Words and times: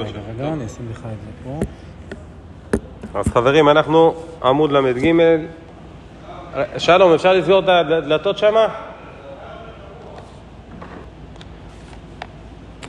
רגע, 0.00 0.20
רגע, 0.34 0.52
אני 0.52 0.66
אשים 0.66 0.88
לך 0.90 0.98
את 0.98 1.02
זה 1.04 1.30
פה. 1.44 1.60
אז 3.18 3.28
חברים, 3.28 3.68
אנחנו 3.68 4.14
עמוד 4.44 4.72
ל"ג. 4.72 5.14
שלום, 6.78 7.12
אפשר 7.12 7.32
לסגור 7.32 7.58
את 7.58 7.68
הדלתות 7.68 8.38
שמה? 8.38 8.66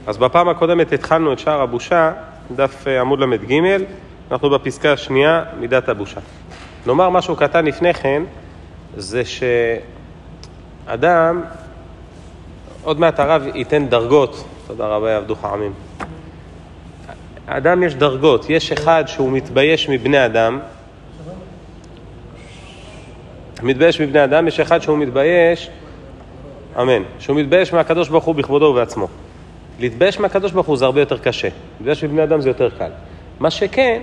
אז 0.07 0.17
בפעם 0.17 0.49
הקודמת 0.49 0.91
התחלנו 0.91 1.33
את 1.33 1.39
שער 1.39 1.61
הבושה, 1.61 2.11
דף 2.55 2.87
אה, 2.87 3.01
עמוד 3.01 3.19
ל"ג, 3.19 3.61
אנחנו 4.31 4.49
בפסקה 4.49 4.93
השנייה, 4.93 5.43
מידת 5.59 5.89
הבושה. 5.89 6.19
נאמר 6.85 7.09
משהו 7.09 7.35
קטן 7.35 7.65
לפני 7.65 7.93
כן, 7.93 8.23
זה 8.97 9.21
שאדם, 10.85 11.41
עוד 12.83 12.99
מעט 12.99 13.19
הרב 13.19 13.43
ייתן 13.53 13.87
דרגות, 13.87 14.43
תודה 14.67 14.87
רבה, 14.87 15.11
יעבדוך 15.11 15.45
עמים. 15.45 15.73
אדם 17.57 17.83
יש 17.83 17.95
דרגות, 17.95 18.49
יש 18.49 18.71
אחד 18.71 19.03
שהוא 19.07 19.31
מתבייש 19.31 19.89
מבני 19.89 20.25
אדם, 20.25 20.59
מתבייש 23.63 24.01
מבני 24.01 24.23
אדם, 24.23 24.47
יש 24.47 24.59
אחד 24.59 24.81
שהוא 24.81 24.97
מתבייש, 24.97 25.69
אמן, 26.81 27.03
שהוא 27.19 27.37
מתבייש 27.37 27.73
מהקדוש 27.73 28.09
ברוך 28.09 28.23
הוא 28.23 28.35
בכבודו 28.35 28.65
ובעצמו. 28.65 29.07
להתבייש 29.79 30.19
מהקדוש 30.19 30.51
ברוך 30.51 30.67
הוא 30.67 30.77
זה 30.77 30.85
הרבה 30.85 30.99
יותר 30.99 31.17
קשה, 31.17 31.47
להתבייש 31.79 32.03
מבני 32.03 32.23
אדם 32.23 32.41
זה 32.41 32.49
יותר 32.49 32.69
קל. 32.69 32.91
מה 33.39 33.51
שכן, 33.51 34.01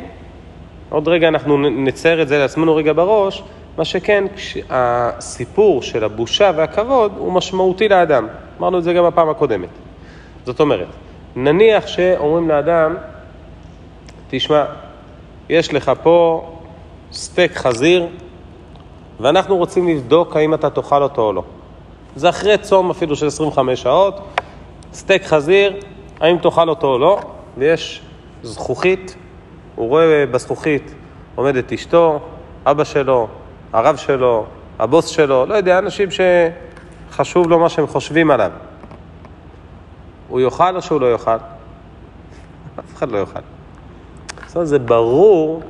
עוד 0.88 1.08
רגע 1.08 1.28
אנחנו 1.28 1.58
נצייר 1.70 2.22
את 2.22 2.28
זה 2.28 2.38
לעצמנו 2.38 2.76
רגע 2.76 2.92
בראש, 2.92 3.42
מה 3.78 3.84
שכן, 3.84 4.24
הסיפור 4.70 5.82
של 5.82 6.04
הבושה 6.04 6.50
והכבוד 6.56 7.12
הוא 7.18 7.32
משמעותי 7.32 7.88
לאדם. 7.88 8.26
אמרנו 8.60 8.78
את 8.78 8.84
זה 8.84 8.92
גם 8.92 9.04
בפעם 9.06 9.28
הקודמת. 9.28 9.68
זאת 10.46 10.60
אומרת, 10.60 10.88
נניח 11.36 11.86
שאומרים 11.86 12.48
לאדם, 12.48 12.96
תשמע, 14.30 14.64
יש 15.48 15.74
לך 15.74 15.92
פה 16.02 16.48
סטייק 17.12 17.56
חזיר, 17.56 18.06
ואנחנו 19.20 19.56
רוצים 19.56 19.88
לבדוק 19.88 20.36
האם 20.36 20.54
אתה 20.54 20.70
תאכל 20.70 21.02
אותו 21.02 21.22
או 21.22 21.32
לא. 21.32 21.42
זה 22.16 22.28
אחרי 22.28 22.58
צום 22.58 22.90
אפילו 22.90 23.16
של 23.16 23.26
25 23.26 23.82
שעות, 23.82 24.20
סטייק 24.92 25.24
חזיר, 25.24 25.76
האם 26.20 26.38
תאכל 26.38 26.68
אותו 26.68 26.86
או 26.86 26.98
לא, 26.98 27.20
ויש 27.58 28.02
זכוכית, 28.42 29.16
הוא 29.74 29.88
רואה 29.88 30.24
בזכוכית 30.30 30.94
עומדת 31.34 31.72
אשתו, 31.72 32.20
אבא 32.66 32.84
שלו, 32.84 33.28
הרב 33.72 33.96
שלו, 33.96 34.46
הבוס 34.78 35.06
שלו, 35.06 35.46
לא 35.46 35.54
יודע, 35.54 35.78
אנשים 35.78 36.08
שחשוב 37.10 37.48
לו 37.48 37.58
מה 37.58 37.68
שהם 37.68 37.86
חושבים 37.86 38.30
עליו. 38.30 38.50
הוא 40.28 40.40
יאכל 40.40 40.76
או 40.76 40.82
שהוא 40.82 41.00
לא 41.00 41.12
יאכל? 41.12 41.36
אף 42.78 42.94
אחד 42.96 43.10
לא 43.10 43.18
יאכל. 43.18 43.57
זאת 44.58 44.60
אומרת, 44.60 44.68
זה 44.68 44.78
ברור 44.78 45.62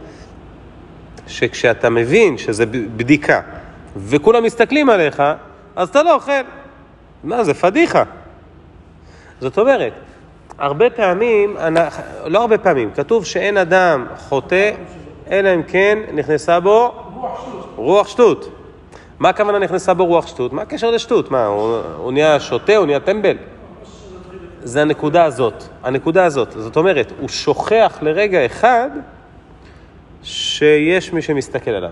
שכשאתה 1.27 1.91
מבין 1.91 2.39
שזה 2.39 2.67
בדיקה 2.67 3.41
וכולם 3.97 4.44
מסתכלים 4.44 4.91
עליך, 4.91 5.22
אז 5.77 5.89
אתה 5.89 6.03
לא 6.03 6.14
אוכל. 6.14 6.33
מה, 7.25 7.44
זה 7.44 7.55
פדיחה. 7.55 8.03
זאת 9.41 9.59
אומרת, 9.59 9.92
הרבה 10.59 10.91
פעמים, 10.91 11.56
לא 12.27 12.41
הרבה 12.41 12.59
פעמים, 12.59 12.91
כתוב 12.91 13.25
שאין 13.25 13.56
אדם 13.56 14.06
חוטא, 14.19 14.70
אלא 15.31 15.55
אם 15.55 15.62
כן 15.62 15.98
נכנסה 16.12 16.61
בו 16.61 16.92
רוח 17.14 17.41
שטות. 17.41 17.75
רוח 17.77 18.09
שטות. 18.09 18.48
מה 19.19 19.28
הכוונה 19.28 19.59
נכנסה 19.59 19.94
בו 19.94 20.06
רוח 20.06 20.27
שטות? 20.27 20.53
מה 20.53 20.62
הקשר 20.62 20.91
לשטות? 20.91 21.31
מה, 21.31 21.47
הוא, 21.47 21.78
הוא 21.97 22.12
נהיה 22.12 22.41
שוטה, 22.41 22.77
הוא 22.77 22.86
נהיה 22.86 23.00
טמבל? 23.00 23.36
זה 24.62 24.83
הנקודה 24.83 25.25
הזאת, 25.25 25.64
הנקודה 25.83 26.25
הזאת. 26.25 26.53
זאת 26.53 26.77
אומרת, 26.77 27.12
הוא 27.20 27.28
שוכח 27.28 27.98
לרגע 28.03 28.47
אחד 28.47 28.91
שיש 30.23 31.12
מי 31.12 31.23
שמסתכל 31.23 31.70
עליו. 31.70 31.91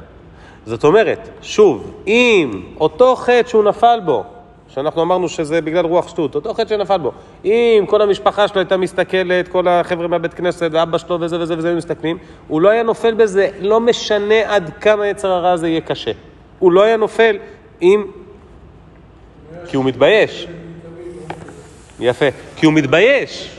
זאת 0.66 0.84
אומרת, 0.84 1.28
שוב, 1.42 1.94
אם 2.06 2.62
אותו 2.80 3.16
חטא 3.16 3.48
שהוא 3.48 3.64
נפל 3.64 4.00
בו, 4.04 4.24
שאנחנו 4.68 5.02
אמרנו 5.02 5.28
שזה 5.28 5.60
בגלל 5.60 5.84
רוח 5.84 6.08
שטות, 6.08 6.34
אותו 6.34 6.54
חטא 6.54 6.68
שנפל 6.68 6.98
בו, 6.98 7.12
אם 7.44 7.84
כל 7.88 8.02
המשפחה 8.02 8.48
שלו 8.48 8.58
הייתה 8.58 8.76
מסתכלת, 8.76 9.48
כל 9.48 9.68
החבר'ה 9.68 10.08
מהבית 10.08 10.34
כנסת, 10.34 10.68
ואבא 10.72 10.98
שלו 10.98 11.20
וזה 11.20 11.40
וזה 11.40 11.58
וזה 11.58 11.68
היו 11.68 11.76
מסתכלים, 11.76 12.18
הוא 12.48 12.60
לא 12.60 12.68
היה 12.68 12.82
נופל 12.82 13.14
בזה, 13.14 13.48
לא 13.60 13.80
משנה 13.80 14.54
עד 14.54 14.70
כמה 14.80 15.06
יצר 15.06 15.32
הרע 15.32 15.50
הזה 15.50 15.68
יהיה 15.68 15.80
קשה. 15.80 16.12
הוא 16.58 16.72
לא 16.72 16.82
היה 16.82 16.96
נופל 16.96 17.36
אם... 17.82 18.04
כי 19.66 19.76
הוא 19.76 19.84
מתבייש. 19.84 20.48
יפה. 22.00 22.26
כי 22.56 22.66
הוא 22.66 22.74
מתבייש. 22.74 23.50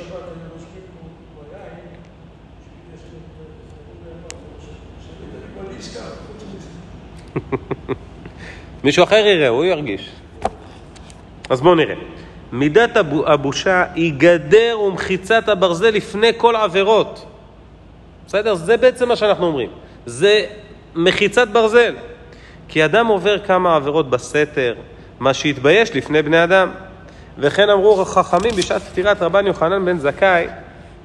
מישהו 8.84 9.04
אחר 9.04 9.16
יראה, 9.16 9.48
הוא 9.48 9.66
ירגיש. 9.66 10.12
אז 11.50 11.62
בואו 11.62 11.76
נראה. 11.76 11.96
מידת 12.52 12.98
הבושה 13.26 13.86
היא 13.96 14.14
גדר 14.18 14.80
ומחיצת 14.80 15.50
הברזל 15.50 15.90
לפני 15.90 16.32
כל 16.38 16.56
עבירות. 16.56 17.26
בסדר? 18.28 18.56
זה 18.56 18.78
בעצם 18.78 19.08
מה 19.08 19.16
שאנחנו 19.16 19.46
אומרים. 19.46 19.70
זה 20.06 20.46
מחיצת 20.96 21.48
ברזל. 21.48 21.96
כי 22.68 22.86
אדם 22.86 23.08
עובר 23.08 23.40
כמה 23.40 23.76
עבירות 23.76 24.10
בסתר, 24.10 24.76
מה 25.20 25.34
שהתבייש 25.34 25.96
לפני 25.96 26.22
בני 26.22 26.44
אדם. 26.44 26.72
וכן 27.40 27.70
אמרו 27.70 28.06
חכמים 28.06 28.52
בשעת 28.58 28.82
פטירת 28.82 29.22
רבן 29.22 29.48
יוחנן 29.48 29.86
בן 29.86 29.98
זכאי, 29.98 30.48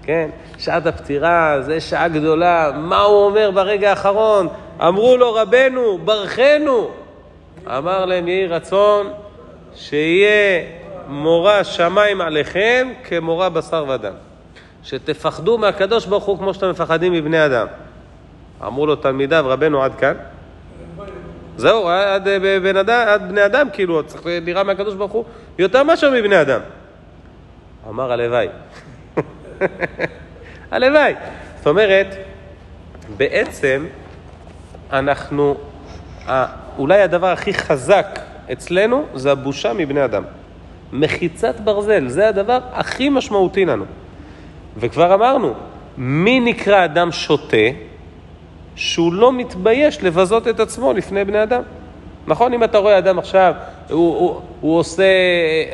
כן, 0.03 0.31
שעת 0.59 0.87
הפטירה 0.87 1.57
זה 1.61 1.81
שעה 1.81 2.09
גדולה, 2.09 2.71
מה 2.77 3.01
הוא 3.01 3.25
אומר 3.25 3.51
ברגע 3.51 3.91
האחרון? 3.91 4.49
אמרו 4.81 5.17
לו 5.17 5.35
רבנו, 5.35 5.99
ברכנו. 5.99 6.91
אמר 7.67 8.05
להם, 8.05 8.29
יהי 8.29 8.47
רצון 8.47 9.13
שיהיה 9.75 10.65
מורא 11.09 11.63
שמיים 11.63 12.21
עליכם 12.21 12.89
כמורא 13.05 13.49
בשר 13.49 13.85
ודם. 13.89 14.13
שתפחדו 14.85 15.59
מהקדוש 15.59 16.07
ברוך 16.07 16.25
הוא 16.25 16.39
כמו 16.39 16.55
שאתם 16.55 16.71
מפחדים 16.71 17.13
מבני 17.13 17.47
אדם. 17.47 17.67
אמרו 18.67 18.87
לו 18.87 18.97
תלמידיו, 18.97 19.45
רבנו 19.49 19.83
עד 19.83 19.95
כאן. 19.95 20.15
זהו, 21.57 21.89
עד, 21.89 22.29
בן 22.63 22.77
אדם, 22.77 23.05
עד 23.09 23.29
בני 23.29 23.45
אדם, 23.47 23.69
כאילו, 23.73 24.03
צריך 24.03 24.27
ליראה 24.27 24.63
מהקדוש 24.63 24.95
ברוך 24.95 25.13
הוא 25.13 25.25
יותר 25.59 25.83
מאשר 25.83 26.11
מבני 26.11 26.41
אדם. 26.41 26.61
אמר 27.89 28.13
הלוואי. 28.13 28.49
הלוואי. 30.71 31.15
זאת 31.57 31.67
אומרת, 31.67 32.17
בעצם 33.17 33.87
אנחנו, 34.93 35.57
אולי 36.79 37.03
הדבר 37.03 37.27
הכי 37.27 37.55
חזק 37.55 38.19
אצלנו 38.53 39.07
זה 39.15 39.33
הבושה 39.33 39.73
מבני 39.73 40.05
אדם. 40.05 40.23
מחיצת 40.93 41.61
ברזל, 41.61 42.09
זה 42.09 42.29
הדבר 42.29 42.59
הכי 42.73 43.09
משמעותי 43.09 43.65
לנו. 43.65 43.85
וכבר 44.77 45.15
אמרנו, 45.15 45.55
מי 45.97 46.41
נקרא 46.41 46.85
אדם 46.85 47.13
שוטה? 47.13 47.57
שהוא 48.77 49.13
לא 49.13 49.33
מתבייש 49.33 50.03
לבזות 50.03 50.49
את 50.49 50.61
עצמו 50.61 50.93
לפני 50.93 51.25
בני 51.25 51.43
אדם. 51.43 51.63
נכון? 52.27 52.55
אם 52.55 52.65
אתה 52.65 52.79
רואה 52.79 52.99
אדם 52.99 53.19
עכשיו, 53.19 53.55
הוא, 53.91 54.17
הוא, 54.17 54.41
הוא 54.61 54.79
עושה, 54.79 55.05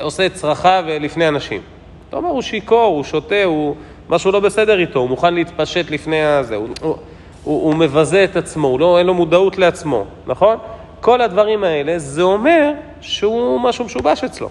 עושה 0.01 0.27
את 0.27 0.35
צרכיו 0.35 0.85
לפני 1.01 1.29
אנשים. 1.29 1.61
אתה 2.09 2.17
אומר, 2.17 2.29
הוא 2.29 2.43
שיכור, 2.43 2.95
הוא 2.97 3.05
שותה, 3.05 3.45
הוא, 3.45 3.75
משהו 4.09 4.33
לא 4.33 4.41
בסדר 4.41 4.79
איתו, 4.79 4.99
הוא 4.99 5.09
מוכן 5.09 5.35
להתפשט 5.35 5.91
לפני 5.91 6.25
הזה, 6.25 6.57
הוא, 6.57 6.69
הוא, 6.81 6.97
הוא, 7.45 7.63
הוא 7.63 7.75
מבזה 7.75 8.25
את 8.25 8.37
עצמו, 8.37 8.69
הוא 8.69 8.81
לא, 8.81 8.99
אין 8.99 9.07
לו 9.07 9.15
מודעות 9.15 9.59
לעצמו, 9.59 10.05
נכון? 10.27 10.57
כל 11.01 11.21
הדברים 11.21 11.65
האלה, 11.65 11.99
זה 11.99 12.23
אומר 12.23 12.73
שהוא 13.01 13.61
משהו 13.61 13.85
משובש 13.85 14.25
אצלו. 14.25 14.49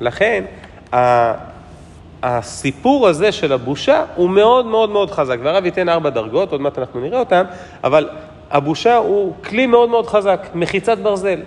לכן, 0.00 0.44
הסיפור 2.22 3.08
הזה 3.08 3.32
של 3.32 3.52
הבושה 3.52 4.04
הוא 4.14 4.30
מאוד 4.30 4.66
מאוד 4.66 4.90
מאוד 4.90 5.10
חזק, 5.10 5.36
והרב 5.42 5.64
ייתן 5.64 5.88
ארבע 5.88 6.10
דרגות, 6.10 6.52
עוד 6.52 6.60
מעט 6.60 6.78
אנחנו 6.78 7.00
נראה 7.00 7.18
אותן, 7.18 7.44
אבל 7.84 8.08
הבושה 8.50 8.96
הוא 8.96 9.34
כלי 9.44 9.66
מאוד 9.66 9.88
מאוד 9.88 10.06
חזק, 10.06 10.46
מחיצת 10.54 10.98
ברזל. 10.98 11.40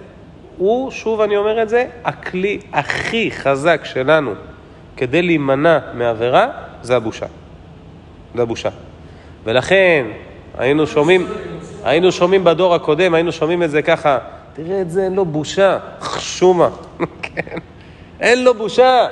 הוא, 0.58 0.92
שוב 0.92 1.22
אני 1.22 1.38
אומר 1.38 1.64
את 1.64 1.70
זה, 1.70 1.86
הכלי 2.04 2.60
הכי 2.74 3.32
חזק 3.32 3.82
שלנו 3.84 4.34
כדי 4.98 5.22
להימנע 5.22 5.80
מעבירה, 5.94 6.48
זה 6.82 6.96
הבושה. 6.96 7.26
זה 8.36 8.42
הבושה. 8.42 8.70
ולכן 9.44 10.06
היינו 10.58 10.88
שומעים, 10.88 11.28
היינו 11.84 12.12
שומעים 12.12 12.44
בדור 12.44 12.76
הקודם, 12.76 13.14
היינו 13.14 13.32
שומעים 13.32 13.64
את 13.64 13.72
זה 13.72 13.82
ככה, 13.82 14.18
תראה 14.54 14.82
את 14.82 14.92
זה, 14.92 15.04
אין 15.04 15.14
לו 15.14 15.26
בושה, 15.26 15.78
חשומה, 16.02 16.70
כן, 17.22 17.58
אין 18.20 18.44
לו 18.44 18.54
בושה, 18.54 19.08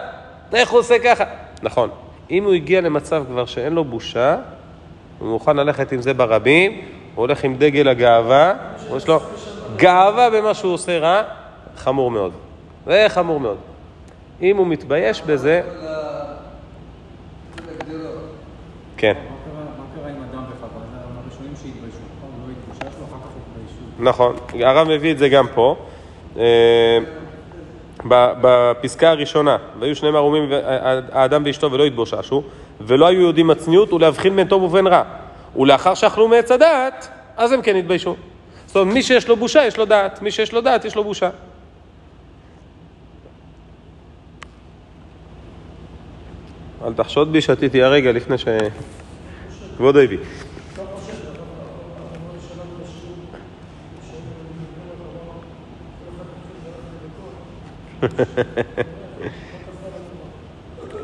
איך 0.53 0.69
הוא 0.69 0.79
עושה 0.79 0.99
ככה? 1.03 1.23
נכון. 1.63 1.89
אם 2.31 2.43
הוא 2.43 2.53
הגיע 2.53 2.81
למצב 2.81 3.23
כבר 3.27 3.45
שאין 3.45 3.73
לו 3.73 3.83
בושה, 3.83 4.37
הוא 5.19 5.29
מוכן 5.29 5.57
ללכת 5.57 5.91
עם 5.91 6.01
זה 6.01 6.13
ברבים, 6.13 6.71
הוא 6.71 6.81
הולך 7.15 7.43
עם 7.43 7.55
דגל 7.55 7.87
הגאווה, 7.87 8.53
יש 8.97 9.07
לו 9.07 9.19
גאווה 9.75 10.29
במה 10.29 10.53
שהוא 10.53 10.73
עושה 10.73 10.99
רע, 10.99 11.21
חמור 11.77 12.11
מאוד. 12.11 12.31
זה 12.85 13.05
חמור 13.09 13.39
מאוד. 13.39 13.57
אם 14.41 14.57
הוא 14.57 14.67
מתבייש 14.67 15.21
בזה... 15.21 15.61
כן. 18.97 19.13
הראשונים 21.23 21.53
שהתביישו, 21.55 21.97
נכון? 23.99 24.35
הרב 24.53 24.87
מביא 24.87 25.11
את 25.11 25.17
זה 25.17 25.29
גם 25.29 25.45
פה. 25.53 25.75
בפסקה 28.05 29.09
הראשונה, 29.09 29.57
והיו 29.79 29.95
שניהם 29.95 30.15
ערומים 30.15 30.49
האדם 31.11 31.43
ואשתו 31.45 31.71
ולא 31.71 31.85
התבוששו, 31.85 32.43
ולא 32.81 33.07
היו 33.07 33.21
יודעים 33.21 33.49
הצניעות 33.49 33.93
ולהבחין 33.93 34.35
בין 34.35 34.47
טוב 34.47 34.63
ובין 34.63 34.87
רע. 34.87 35.03
ולאחר 35.55 35.93
שאכלו 35.93 36.27
מעץ 36.27 36.51
הדעת, 36.51 37.07
אז 37.37 37.51
הם 37.51 37.61
כן 37.61 37.75
התביישו. 37.75 38.15
זאת 38.65 38.75
אומרת, 38.75 38.93
מי 38.93 39.03
שיש 39.03 39.27
לו 39.27 39.35
בושה, 39.35 39.65
יש 39.65 39.77
לו 39.77 39.85
דעת. 39.85 40.21
מי 40.21 40.31
שיש 40.31 40.53
לו 40.53 40.61
דעת, 40.61 40.85
יש 40.85 40.95
לו 40.95 41.03
בושה. 41.03 41.29
אל 46.85 46.93
תחשוד 46.93 47.31
בי, 47.31 47.41
שתיתי 47.41 47.83
הרגע 47.83 48.11
לפני 48.11 48.37
ש... 48.37 48.45
כבוד 49.77 49.97
הביא. 49.97 50.17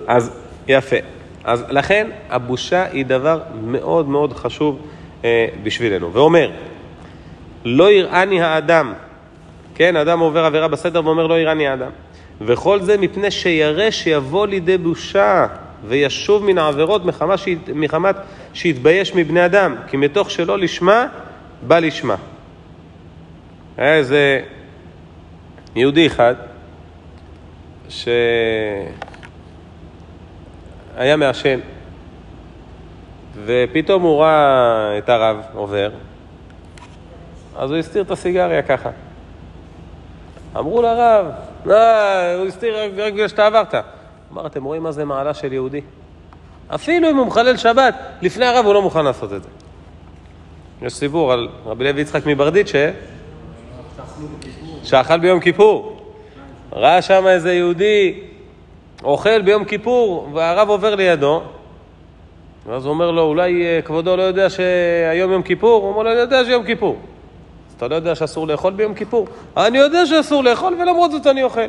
אז 0.08 0.32
יפה. 0.68 0.96
אז 1.44 1.66
לכן 1.70 2.08
הבושה 2.30 2.86
היא 2.92 3.06
דבר 3.06 3.42
מאוד 3.64 4.10
מאוד 4.10 4.34
חשוב 4.34 4.80
אה, 5.26 5.48
בשבילנו. 5.64 6.14
ואומר, 6.14 6.52
לא 7.66 7.92
יראני 7.92 8.42
האדם, 8.42 8.94
כן, 9.76 9.96
אדם 9.96 10.20
עובר 10.20 10.46
עבירה 10.46 10.68
בסדר 10.68 11.06
ואומר 11.06 11.28
לא 11.28 11.40
יראני 11.40 11.68
האדם. 11.68 11.90
וכל 12.42 12.82
זה 12.82 12.98
מפני 12.98 13.32
שירא 13.32 13.92
שיבוא 13.92 14.48
לידי 14.48 14.78
בושה 14.78 15.48
וישוב 15.88 16.44
מן 16.44 16.58
העבירות 16.58 17.06
מחמת, 17.06 17.40
שהת- 17.40 17.70
מחמת 17.76 18.16
שהתבייש 18.54 19.16
מבני 19.16 19.46
אדם, 19.46 19.76
כי 19.88 19.98
מתוך 19.98 20.32
שלא 20.32 20.58
לשמה, 20.60 21.08
בא 21.68 21.80
לשמה. 21.80 22.16
היה 23.78 23.96
איזה 23.96 24.42
יהודי 25.76 26.08
אחד 26.08 26.36
שהיה 27.90 28.88
מעשן, 31.18 31.60
ופתאום 33.46 34.04
הוא 34.04 34.22
ראה 34.22 34.98
את 34.98 35.10
הרב 35.10 35.38
עובר, 35.54 35.90
אז 37.58 37.72
הוא 37.72 37.78
הסתיר 37.80 38.02
את 38.02 38.12
הסיגריה 38.12 38.62
ככה. 38.62 38.90
אמרו 40.56 40.82
לרב, 40.82 41.26
אה, 41.70 42.36
הוא 42.36 42.46
הסתיר 42.48 42.84
רק 42.84 42.92
בגלל 42.92 43.28
שאתה 43.28 43.46
עברת. 43.46 43.76
אמר, 44.34 44.48
אתם 44.48 44.64
רואים 44.64 44.84
מה 44.84 44.92
זה 44.92 45.06
מעלה 45.06 45.34
של 45.34 45.54
יהודי? 45.54 45.82
אפילו 46.76 47.10
אם 47.10 47.18
הוא 47.18 47.28
מחלל 47.28 47.58
שבת, 47.58 47.96
לפני 48.22 48.46
הרב 48.46 48.66
הוא 48.66 48.74
לא 48.74 48.82
מוכן 48.82 49.06
לעשות 49.06 49.34
את 49.34 49.44
זה. 49.44 49.50
יש 50.82 50.94
סיפור 50.94 51.34
על 51.34 51.48
רבי 51.66 51.84
לוי 51.84 52.02
יצחק 52.02 52.26
מברדיצ'ה, 52.26 52.92
שאכל 54.84 55.20
ביום 55.20 55.40
כיפור. 55.40 55.97
ראה 56.78 57.02
שם 57.02 57.28
איזה 57.28 57.54
יהודי 57.54 58.14
אוכל 59.04 59.42
ביום 59.42 59.66
כיפור, 59.66 60.30
והרב 60.34 60.70
עובר 60.70 60.96
לידו, 60.96 61.42
ואז 62.66 62.86
הוא 62.86 62.94
אומר 62.94 63.12
לו, 63.12 63.22
אולי 63.22 63.66
אה, 63.66 63.80
כבודו 63.82 64.16
לא 64.16 64.22
יודע 64.22 64.50
שהיום 64.50 65.32
יום 65.32 65.42
כיפור? 65.42 65.82
הוא 65.82 65.90
אומר 65.90 66.04
לו, 66.04 66.12
אני 66.12 66.20
יודע 66.20 66.46
שיום 66.46 66.64
כיפור. 66.64 66.98
אז 67.70 67.74
אתה 67.78 67.88
לא 67.88 67.96
יודע 67.96 68.16
שאסור 68.16 68.48
לאכול 68.48 68.74
ביום 68.74 68.94
כיפור? 68.94 69.28
אני 69.58 69.78
יודע 69.78 70.06
שאסור 70.06 70.44
לאכול, 70.44 70.74
ולמרות 70.74 71.12
זאת 71.12 71.28
אני 71.28 71.44
אוכל. 71.44 71.62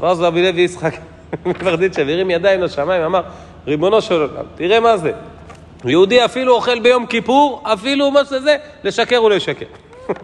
ואז 0.00 0.20
רבי 0.20 0.42
לוי 0.42 0.62
יצחק 0.62 0.94
מברדיצ'ב 1.46 2.08
הרים 2.08 2.30
ידיים 2.30 2.62
לשמיים, 2.62 3.02
אמר, 3.02 3.22
ריבונו 3.66 4.02
של 4.02 4.14
עולם, 4.14 4.44
תראה 4.54 4.80
מה 4.80 4.96
זה. 4.96 5.12
יהודי 5.84 6.24
אפילו 6.24 6.54
אוכל 6.54 6.80
ביום 6.80 7.06
כיפור, 7.06 7.62
אפילו 7.64 8.10
מה 8.10 8.24
שזה, 8.24 8.56
לשקר 8.84 9.16
הוא 9.16 9.30
לא. 9.30 9.36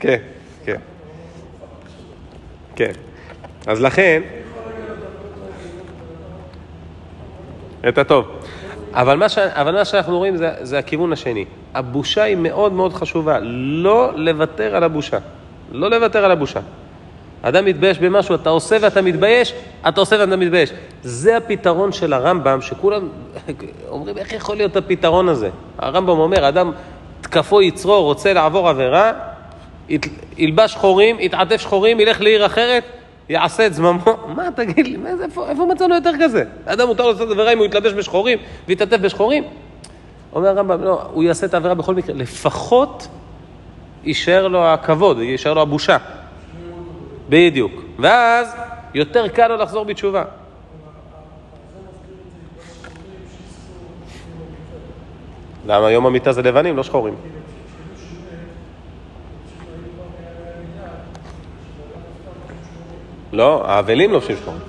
כן, 0.00 0.16
כן. 0.64 0.80
כן. 2.76 2.92
אז 3.66 3.80
לכן... 3.82 4.22
את 7.88 7.98
הטוב. 7.98 8.26
אבל 8.92 9.16
מה, 9.16 9.28
ש... 9.28 9.38
אבל 9.38 9.74
מה 9.74 9.84
שאנחנו 9.84 10.18
רואים 10.18 10.36
זה, 10.36 10.50
זה 10.60 10.78
הכיוון 10.78 11.12
השני. 11.12 11.44
הבושה 11.74 12.22
היא 12.22 12.36
מאוד 12.36 12.72
מאוד 12.72 12.92
חשובה. 12.92 13.38
לא 13.42 14.10
לוותר 14.14 14.76
על 14.76 14.84
הבושה. 14.84 15.18
לא 15.72 15.90
לוותר 15.90 16.24
על 16.24 16.30
הבושה. 16.30 16.60
אדם 17.42 17.64
מתבייש 17.64 17.98
במשהו, 17.98 18.34
אתה 18.34 18.50
עושה 18.50 18.76
ואתה 18.80 19.02
מתבייש, 19.02 19.54
אתה 19.88 20.00
עושה 20.00 20.16
ואתה 20.20 20.36
מתבייש. 20.36 20.72
זה 21.02 21.36
הפתרון 21.36 21.92
של 21.92 22.12
הרמב"ם, 22.12 22.60
שכולם 22.60 23.08
אומרים, 23.88 24.18
איך 24.18 24.32
יכול 24.32 24.56
להיות 24.56 24.76
הפתרון 24.76 25.28
הזה? 25.28 25.50
הרמב"ם 25.78 26.18
אומר, 26.18 26.48
אדם 26.48 26.72
תקפו 27.20 27.62
יצרו, 27.62 28.02
רוצה 28.02 28.32
לעבור 28.32 28.68
עבירה, 28.68 29.12
ילבש 30.36 30.72
שחורים, 30.72 31.16
יתעטף 31.20 31.56
שחורים, 31.56 32.00
ילך 32.00 32.20
לעיר 32.20 32.46
אחרת, 32.46 32.84
יעשה 33.28 33.66
את 33.66 33.74
זממו. 33.74 34.00
מה, 34.36 34.48
תגיד 34.56 34.86
לי, 34.86 34.96
איפה, 35.24 35.48
איפה 35.48 35.66
מצאנו 35.66 35.94
יותר 35.94 36.12
כזה? 36.22 36.44
אדם 36.64 36.86
מותר 36.86 37.06
לעשות 37.06 37.30
עבירה 37.30 37.52
אם 37.52 37.58
הוא 37.58 37.66
יתלבש 37.66 37.92
בשחורים 37.92 38.38
ויתעטף 38.68 38.96
בשחורים? 38.96 39.44
אומר 40.32 40.48
הרמב"ם, 40.48 40.82
לא, 40.82 41.02
הוא 41.12 41.24
יעשה 41.24 41.46
את 41.46 41.54
העבירה 41.54 41.74
בכל 41.74 41.94
מקרה. 41.94 42.14
לפחות 42.14 43.08
יישאר 44.04 44.48
לו 44.48 44.66
הכבוד, 44.66 45.18
יישאר 45.18 45.54
לו 45.54 45.62
הבושה. 45.62 45.96
בדיוק. 47.28 47.72
ואז 47.98 48.56
יותר 48.94 49.28
קל 49.28 49.48
לו 49.48 49.56
לחזור 49.56 49.84
בתשובה. 49.84 50.24
למה 55.66 55.90
יום 55.90 56.06
המיטה 56.06 56.32
זה 56.32 56.42
לבנים, 56.42 56.76
לא 56.76 56.82
שחורים. 56.82 57.14
לא, 63.36 63.62
האבלים 63.66 64.12
לובשים 64.12 64.36
שחורים. 64.36 64.60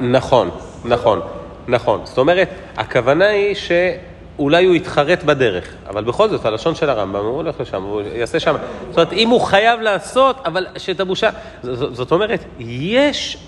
נכון, 0.00 0.50
נכון, 0.84 1.20
נכון. 1.68 2.00
זאת 2.04 2.18
אומרת, 2.18 2.48
הכוונה 2.76 3.26
היא 3.26 3.54
שאולי 3.54 4.64
הוא 4.64 4.74
יתחרט 4.74 5.22
בדרך, 5.22 5.74
אבל 5.88 6.04
בכל 6.04 6.28
זאת, 6.28 6.44
הלשון 6.44 6.74
של 6.74 6.90
הרמב"ם, 6.90 7.24
הוא 7.24 7.36
הולך 7.36 7.60
לשם, 7.60 7.82
הוא 7.82 8.02
יעשה 8.14 8.40
שם. 8.40 8.56
זאת 8.88 8.96
אומרת, 8.96 9.12
אם 9.12 9.28
הוא 9.28 9.40
חייב 9.40 9.80
לעשות, 9.80 10.36
אבל 10.44 10.66
שאת 10.76 11.00
הבושה... 11.00 11.30
זאת 11.62 12.12
אומרת, 12.12 12.44
יש, 12.58 13.38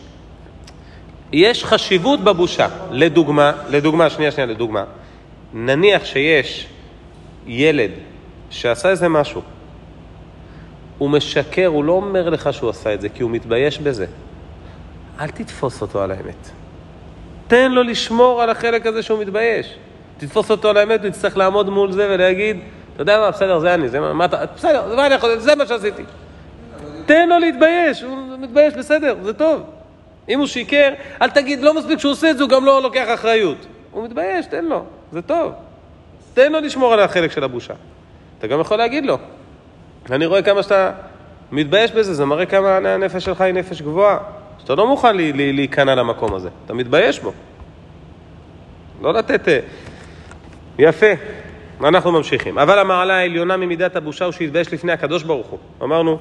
יש 1.32 1.64
חשיבות 1.64 2.20
בבושה. 2.20 2.68
לדוגמה, 2.90 3.52
לדוגמה, 3.68 4.10
שנייה, 4.10 4.30
שנייה, 4.30 4.46
לדוגמה. 4.46 4.84
נניח 5.52 6.04
שיש 6.04 6.66
ילד 7.48 7.90
שעשה 8.50 8.90
איזה 8.90 9.08
משהו, 9.08 9.42
הוא 10.98 11.10
משקר, 11.10 11.66
הוא 11.66 11.84
לא 11.84 11.92
אומר 11.92 12.30
לך 12.30 12.52
שהוא 12.52 12.70
עשה 12.70 12.94
את 12.94 13.00
זה, 13.00 13.08
כי 13.08 13.22
הוא 13.22 13.30
מתבייש 13.30 13.78
בזה. 13.78 14.06
אל 15.20 15.28
תתפוס 15.28 15.82
אותו 15.82 16.02
על 16.02 16.10
האמת. 16.10 16.50
תן 17.48 17.72
לו 17.72 17.82
לשמור 17.82 18.42
על 18.42 18.50
החלק 18.50 18.86
הזה 18.86 19.02
שהוא 19.02 19.20
מתבייש. 19.20 19.76
תתפוס 20.18 20.50
אותו 20.50 20.68
על 20.68 20.76
האמת, 20.76 21.00
הוא 21.00 21.08
יצטרך 21.08 21.36
לעמוד 21.36 21.70
מול 21.70 21.92
זה 21.92 22.08
ולהגיד, 22.10 22.56
אתה 22.94 23.02
יודע 23.02 23.20
מה, 23.20 23.30
בסדר, 23.30 23.58
זה 23.58 23.74
אני, 23.74 23.88
זה 23.88 24.00
מה, 24.00 24.12
מה 24.12 24.24
אתה, 24.24 24.44
בסדר, 24.56 24.88
זה 24.88 24.96
מה 24.96 25.06
אני 25.06 25.14
יכול, 25.14 25.38
זה 25.38 25.54
מה 25.54 25.66
שעשיתי. 25.66 26.02
תן 27.06 27.28
לו 27.28 27.38
להתבייש, 27.38 28.02
הוא 28.02 28.16
מתבייש, 28.38 28.74
בסדר, 28.74 29.16
זה 29.22 29.32
טוב. 29.32 29.62
אם 30.28 30.38
הוא 30.38 30.46
שיקר, 30.46 30.92
אל 31.22 31.30
תגיד, 31.30 31.60
לא 31.60 31.74
מספיק 31.74 31.98
שהוא 31.98 32.12
עושה 32.12 32.30
את 32.30 32.36
זה, 32.36 32.42
הוא 32.42 32.50
גם 32.50 32.64
לא 32.64 32.82
לוקח 32.82 33.06
אחריות. 33.14 33.66
הוא 33.90 34.04
מתבייש, 34.04 34.46
תן 34.46 34.64
לו, 34.64 34.84
זה 35.12 35.22
טוב. 35.22 35.52
תן 36.38 36.52
לו 36.52 36.60
לשמור 36.60 36.92
על 36.92 37.00
החלק 37.00 37.32
של 37.32 37.44
הבושה. 37.44 37.74
אתה 38.38 38.46
גם 38.46 38.60
יכול 38.60 38.76
להגיד 38.76 39.06
לו, 39.06 39.18
אני 40.10 40.26
רואה 40.26 40.42
כמה 40.42 40.62
שאתה 40.62 40.90
מתבייש 41.52 41.92
בזה, 41.92 42.14
זה 42.14 42.24
מראה 42.24 42.46
כמה 42.46 42.76
הנפש 42.76 43.24
שלך 43.24 43.40
היא 43.40 43.54
נפש 43.54 43.82
גבוהה. 43.82 44.18
שאתה 44.58 44.74
לא 44.74 44.86
מוכן 44.86 45.16
להיכנע 45.34 45.94
למקום 45.94 46.34
הזה, 46.34 46.48
אתה 46.66 46.74
מתבייש 46.74 47.20
בו. 47.20 47.32
לא 49.02 49.12
לתת... 49.12 49.48
אה, 49.48 49.58
יפה, 50.78 51.06
אנחנו 51.84 52.12
ממשיכים. 52.12 52.58
אבל 52.58 52.78
המעלה 52.78 53.14
העליונה 53.14 53.56
ממידת 53.56 53.96
הבושה 53.96 54.24
הוא 54.24 54.32
שהתבייש 54.32 54.72
לפני 54.72 54.92
הקדוש 54.92 55.22
ברוך 55.22 55.46
הוא. 55.46 55.58
אמרנו, 55.82 56.18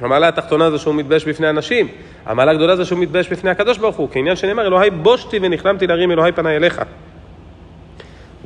המעלה 0.00 0.28
התחתונה 0.28 0.70
זה 0.70 0.78
שהוא 0.78 0.94
מתבייש 0.94 1.28
בפני 1.28 1.50
אנשים, 1.50 1.88
המעלה 2.26 2.50
הגדולה 2.50 2.76
זה 2.76 2.84
שהוא 2.84 2.98
מתבייש 2.98 3.28
בפני 3.28 3.50
הקדוש 3.50 3.78
ברוך 3.78 3.96
הוא, 3.96 4.08
כעניין 4.12 4.36
שנאמר, 4.36 4.66
אלוהי 4.66 4.90
בושתי 4.90 5.38
ונכלמתי 5.42 5.86
להרים 5.86 6.10
אלוהי 6.10 6.32
פניי 6.32 6.56
אליך. 6.56 6.82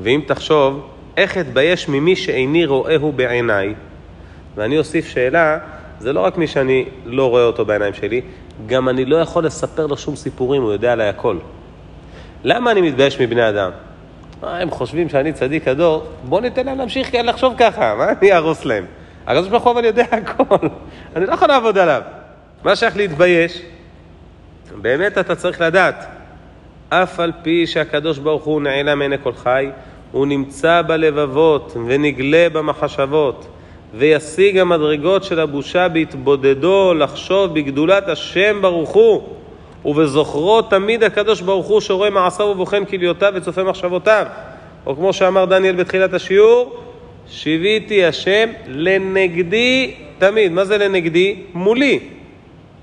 ואם 0.03 0.21
תחשוב, 0.27 0.87
איך 1.17 1.39
אתבייש 1.39 1.89
ממי 1.89 2.17
שאיני 2.17 2.67
רואהו 2.67 3.13
בעיניי? 3.13 3.75
ואני 4.55 4.79
אוסיף 4.79 5.07
שאלה, 5.07 5.59
זה 5.99 6.13
לא 6.13 6.21
רק 6.21 6.39
מי 6.39 6.47
שאני 6.47 6.85
לא 7.05 7.31
רואה 7.31 7.45
אותו 7.45 7.65
בעיניים 7.65 7.95
שלי, 7.95 8.21
גם 8.67 8.89
אני 8.89 9.05
לא 9.05 9.17
יכול 9.17 9.47
לספר 9.47 9.87
לו 9.87 9.97
שום 9.97 10.17
סיפורים, 10.17 10.63
הוא 10.63 10.73
יודע 10.73 10.93
עליי 10.93 11.09
הכל. 11.09 11.37
למה 12.45 12.71
אני 12.71 12.81
מתבייש 12.81 13.21
מבני 13.21 13.49
אדם? 13.49 13.71
אה, 14.45 14.61
הם 14.61 14.71
חושבים 14.71 15.09
שאני 15.09 15.33
צדיק 15.33 15.69
הדור, 15.69 16.05
בוא 16.25 16.41
ניתן 16.41 16.67
להם 16.67 16.79
להמשיך 16.79 17.15
לחשוב 17.15 17.55
ככה, 17.59 17.95
מה 17.95 18.07
אני 18.21 18.33
אהרוס 18.33 18.65
להם? 18.65 18.85
הקדוש 19.27 19.49
ברוך 19.49 19.65
הוא 19.65 19.73
אבל 19.73 19.85
יודע 19.85 20.05
הכל, 20.13 20.67
אני 21.17 21.27
לא 21.27 21.33
יכול 21.33 21.49
לעבוד 21.49 21.79
עליו. 21.79 22.03
מה 22.65 22.77
שייך 22.77 22.97
להתבייש? 22.97 23.63
באמת 24.77 25.19
אתה 25.19 25.35
צריך 25.35 25.61
לדעת, 25.61 26.07
אף 26.89 27.21
על 27.21 27.33
פי 27.43 27.67
שהקדוש 27.67 28.19
ברוך 28.19 28.45
הוא 28.45 28.61
נעלם 28.61 28.99
מעיני 28.99 29.17
כל 29.23 29.33
חי, 29.33 29.71
הוא 30.13 30.27
נמצא 30.27 30.83
בלבבות 30.83 31.77
ונגלה 31.87 32.49
במחשבות, 32.53 33.47
וישיג 33.95 34.59
המדרגות 34.59 35.25
של 35.25 35.41
הבושה 35.41 35.89
בהתבודדו 35.89 36.95
לחשוב 36.95 37.55
בגדולת 37.55 38.09
השם 38.09 38.59
ברוך 38.63 38.91
הוא, 38.91 39.23
ובזוכרו 39.85 40.63
תמיד 40.63 41.05
הקדוש 41.05 41.41
ברוך 41.41 41.67
הוא 41.67 41.81
שרואה 41.81 42.11
מעשיו 42.11 42.47
ובוחן 42.47 42.85
כליותיו 42.85 43.33
וצופה 43.37 43.65
מחשבותיו. 43.65 44.27
או 44.87 44.97
כמו 44.97 45.13
שאמר 45.13 45.45
דניאל 45.45 45.77
בתחילת 45.77 46.15
השיעור, 46.15 46.77
שיוויתי 47.29 48.05
השם 48.05 48.49
לנגדי 48.69 49.95
תמיד. 50.19 50.53
מה 50.53 50.65
זה 50.65 50.79
לנגדי? 50.79 51.37
מולי. 51.55 51.99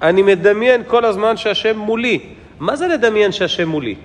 אני 0.01 0.21
מדמיין 0.21 0.81
כל 0.87 1.05
הזמן 1.05 1.37
שהשם 1.37 1.77
מולי. 1.77 2.19
מה 2.59 2.75
זה 2.75 2.87
לדמיין 2.87 3.31
שהשם 3.31 3.69
מולי? 3.69 3.95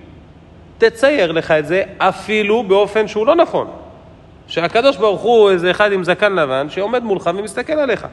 תצייר 0.79 1.31
לך 1.31 1.51
את 1.51 1.65
זה 1.65 1.83
אפילו 1.97 2.63
באופן 2.63 3.07
שהוא 3.07 3.27
לא 3.27 3.35
נכון. 3.35 3.67
שהקדוש 4.47 4.97
ברוך 4.97 5.21
הוא 5.21 5.49
איזה 5.49 5.71
אחד 5.71 5.91
עם 5.91 6.03
זקן 6.03 6.33
לבן 6.33 6.69
שעומד 6.69 7.03
מולך 7.03 7.29
ומסתכל 7.35 7.73
עליך. 7.73 7.99
בגלל 7.99 8.09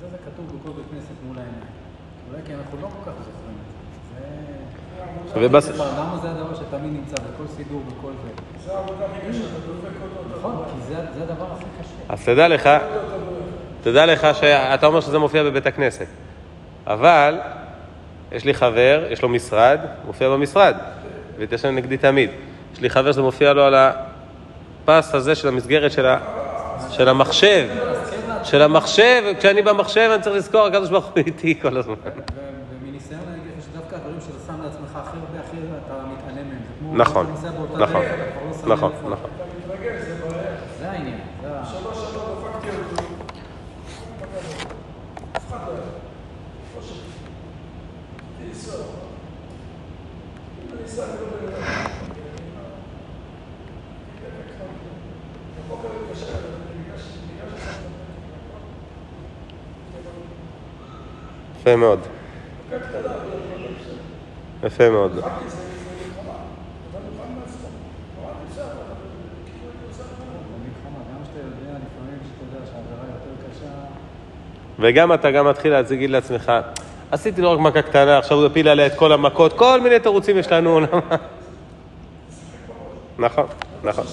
זה 0.00 0.06
זה 0.10 0.16
כתוב 0.26 0.46
בכל 0.46 0.70
בית 0.76 0.84
כנסת 0.92 1.14
מול 1.26 1.36
העיניים. 1.38 1.60
אולי 2.30 2.42
כי 2.46 2.52
אנחנו 2.54 2.78
לא 2.82 2.86
כל 2.86 3.10
כך 3.10 3.16
זוכרים 3.18 3.56
את 5.34 5.38
זה. 5.38 5.40
זה... 5.40 5.46
ובס- 5.46 5.80
למה 5.80 6.18
זה 6.22 6.30
הדבר 6.30 6.54
שתמיד 6.54 6.92
נמצא 6.92 7.14
בכל 7.14 7.46
סידור, 7.56 7.82
בכל 7.98 8.10
זה? 8.24 8.30
נכון, 10.38 10.64
כי 10.74 10.94
זה 10.94 10.94
זה 11.18 11.22
הדבר 11.22 11.44
הכי 11.56 11.64
קשה. 11.80 12.12
אז 12.12 12.24
תדע 12.24 12.48
לך, 12.48 12.68
תדע 13.82 14.06
לך 14.06 14.26
שאתה 14.40 14.86
אומר 14.86 15.00
שזה 15.00 15.18
מופיע 15.18 15.42
בבית 15.42 15.66
הכנסת. 15.66 16.06
אבל 16.86 17.38
יש 18.32 18.44
לי 18.44 18.54
חבר, 18.54 19.04
יש 19.10 19.22
לו 19.22 19.28
משרד, 19.28 19.80
מופיע 20.06 20.28
במשרד, 20.28 20.74
והתיישן 21.38 21.74
נגדי 21.74 21.96
תמיד. 21.96 22.30
יש 22.74 22.80
לי 22.80 22.90
חבר 22.90 23.12
שזה 23.12 23.22
מופיע 23.22 23.52
לו 23.52 23.62
על 23.64 23.74
הפס 23.74 25.14
הזה 25.14 25.34
של 25.34 25.48
המסגרת 25.48 25.92
של, 25.92 26.06
ה, 26.06 26.18
של 26.90 27.08
המחשב. 27.08 27.68
של 28.44 28.62
המחשב, 28.62 29.22
כשאני 29.38 29.62
במחשב 29.62 30.10
אני 30.14 30.22
צריך 30.22 30.36
לזכור, 30.36 30.66
הקדוש 30.66 30.90
ברוך 30.90 31.04
הוא 31.04 31.12
איתי 31.16 31.60
כל 31.62 31.76
הזמן. 31.76 31.94
ומניסיון 32.04 33.20
אני 33.28 33.40
אגיד 33.40 33.52
לך 33.58 33.64
שדווקא 33.64 33.94
הדברים 33.96 34.16
שאתה 34.20 34.38
שם 34.46 34.62
לעצמך 34.62 34.96
הכי 34.96 35.16
הרבה, 35.16 35.46
הכי 35.48 35.56
אתה 35.86 35.94
מתעלם 35.94 36.48
מהם. 36.48 36.98
נכון, 37.00 37.26
נכון, 37.78 38.02
לא 38.64 38.74
נכון, 38.74 38.92
איפה 38.92 39.08
נכון. 39.08 39.30
אתה. 39.30 39.44
זה 40.80 40.90
העניין. 40.90 41.18
זה 41.42 41.48
ה- 41.48 41.64
יפה 61.64 61.76
מאוד. 61.76 62.00
יפה 64.64 64.90
מאוד. 64.90 65.12
וגם 74.78 75.12
אתה 75.12 75.30
גם 75.30 75.48
מתחיל 75.48 75.72
להגיד 75.72 76.10
לעצמך, 76.10 76.52
עשיתי 77.14 77.42
לו 77.42 77.52
רק 77.52 77.58
מכה 77.58 77.82
קטנה, 77.82 78.18
עכשיו 78.18 78.38
הוא 78.38 78.46
יפיל 78.46 78.68
עליה 78.68 78.86
את 78.86 78.94
כל 78.94 79.12
המכות, 79.12 79.52
כל 79.52 79.80
מיני 79.80 79.98
תירוצים 79.98 80.38
יש 80.38 80.52
לנו. 80.52 80.80
נכון, 83.18 83.46
נכון. 83.84 84.04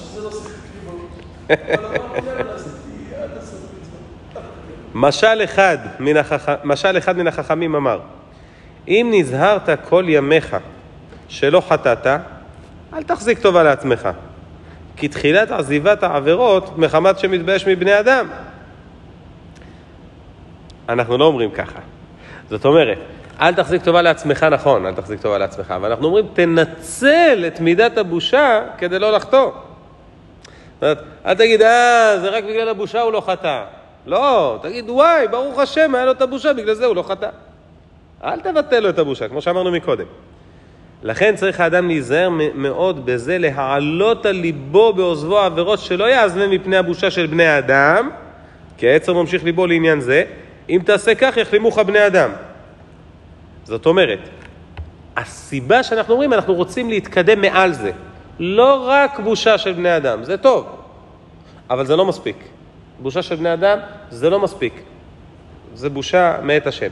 משל 4.94 5.42
אחד, 5.44 5.78
מן 6.00 6.18
החכ... 6.18 6.52
משל 6.64 6.98
אחד 6.98 7.18
מן 7.18 7.28
החכמים 7.28 7.76
אמר, 7.76 8.00
אם 8.88 9.12
נזהרת 9.12 9.70
כל 9.90 10.06
ימיך 10.08 10.58
שלא 11.28 11.62
חטאת, 11.70 12.08
אל 12.94 13.04
תחזיק 13.04 13.40
טובה 13.40 13.64
לעצמך, 13.64 14.10
כי 14.98 15.08
תחילת 15.08 15.52
עזיבת 15.52 16.04
העבירות 16.04 16.78
מחמת 16.78 17.20
שמתבייש 17.20 17.68
מבני 17.68 18.00
אדם. 18.00 18.28
אנחנו 20.90 21.18
לא 21.18 21.26
אומרים 21.26 21.52
ככה. 21.52 21.80
זאת 22.52 22.66
אומרת, 22.66 22.98
אל 23.42 23.54
תחזיק 23.54 23.84
טובה 23.84 24.02
לעצמך, 24.02 24.44
נכון, 24.44 24.86
אל 24.86 24.94
תחזיק 24.94 25.22
טובה 25.22 25.38
לעצמך, 25.38 25.72
אבל 25.72 25.92
אנחנו 25.92 26.06
אומרים, 26.06 26.26
תנצל 26.34 27.44
את 27.48 27.60
מידת 27.60 27.98
הבושה 27.98 28.62
כדי 28.78 29.00
לא 29.00 29.12
לחטוא. 29.12 29.46
זאת 29.46 30.84
אומרת, 30.84 30.98
אל 31.26 31.34
תגיד, 31.34 31.62
אה, 31.62 32.18
זה 32.22 32.30
רק 32.30 32.44
בגלל 32.44 32.70
הבושה 32.70 33.02
הוא 33.02 33.12
לא 33.12 33.22
חטא. 33.22 33.64
לא, 34.06 34.60
תגיד, 34.62 34.90
וואי, 34.90 35.28
ברוך 35.28 35.60
השם, 35.60 35.96
היה 35.96 36.06
לו 36.06 36.12
את 36.12 36.22
הבושה, 36.22 36.54
בגלל 36.54 36.74
זה 36.74 36.86
הוא 36.86 36.96
לא 36.96 37.04
חטא. 37.04 37.30
אל 38.24 38.40
תבטל 38.40 38.80
לו 38.80 38.90
את 38.90 39.00
הבושה, 39.00 39.28
כמו 39.28 39.42
שאמרנו 39.42 39.72
מקודם. 39.72 40.06
לכן 41.04 41.36
צריך 41.36 41.60
האדם 41.60 41.88
להיזהר 41.88 42.30
מאוד 42.56 43.06
בזה, 43.06 43.38
להעלות 43.38 44.26
על 44.26 44.36
ליבו 44.36 44.94
בעוזבו 44.94 45.40
עבירות 45.40 45.80
שלא 45.80 46.04
יעזבם 46.04 46.50
מפני 46.50 46.78
הבושה 46.78 47.12
של 47.12 47.28
בני 47.28 47.46
האדם, 47.46 48.10
כי 48.78 48.90
העצר 48.90 49.14
ממשיך 49.14 49.44
ליבו 49.44 49.68
לעניין 49.68 50.02
זה, 50.02 50.24
אם 50.70 50.82
תעשה 50.86 51.16
כך 51.16 51.38
יחלימוך 51.38 51.80
בני 51.80 52.08
אדם. 52.08 52.32
זאת 53.64 53.86
אומרת, 53.86 54.20
הסיבה 55.18 55.84
שאנחנו 55.84 56.14
אומרים, 56.14 56.34
אנחנו 56.34 56.54
רוצים 56.54 56.90
להתקדם 56.90 57.42
מעל 57.42 57.74
זה. 57.74 57.92
לא 58.40 58.86
רק 58.88 59.20
בושה 59.20 59.58
של 59.58 59.74
בני 59.74 59.98
אדם, 59.98 60.24
זה 60.24 60.38
טוב, 60.38 60.76
אבל 61.70 61.86
זה 61.86 61.96
לא 61.96 62.06
מספיק. 62.06 62.36
בושה 63.00 63.22
של 63.22 63.36
בני 63.36 63.54
אדם 63.54 63.80
זה 64.10 64.30
לא 64.30 64.40
מספיק. 64.40 64.74
זה 65.74 65.90
בושה 65.90 66.38
מאת 66.44 66.68
השם. 66.68 66.90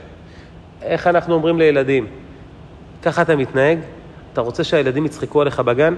איך 0.81 1.07
אנחנו 1.07 1.33
אומרים 1.33 1.59
לילדים? 1.59 2.07
ככה 3.01 3.21
אתה 3.21 3.35
מתנהג? 3.35 3.79
אתה 4.33 4.41
רוצה 4.41 4.63
שהילדים 4.63 5.05
יצחקו 5.05 5.41
עליך 5.41 5.59
בגן? 5.59 5.95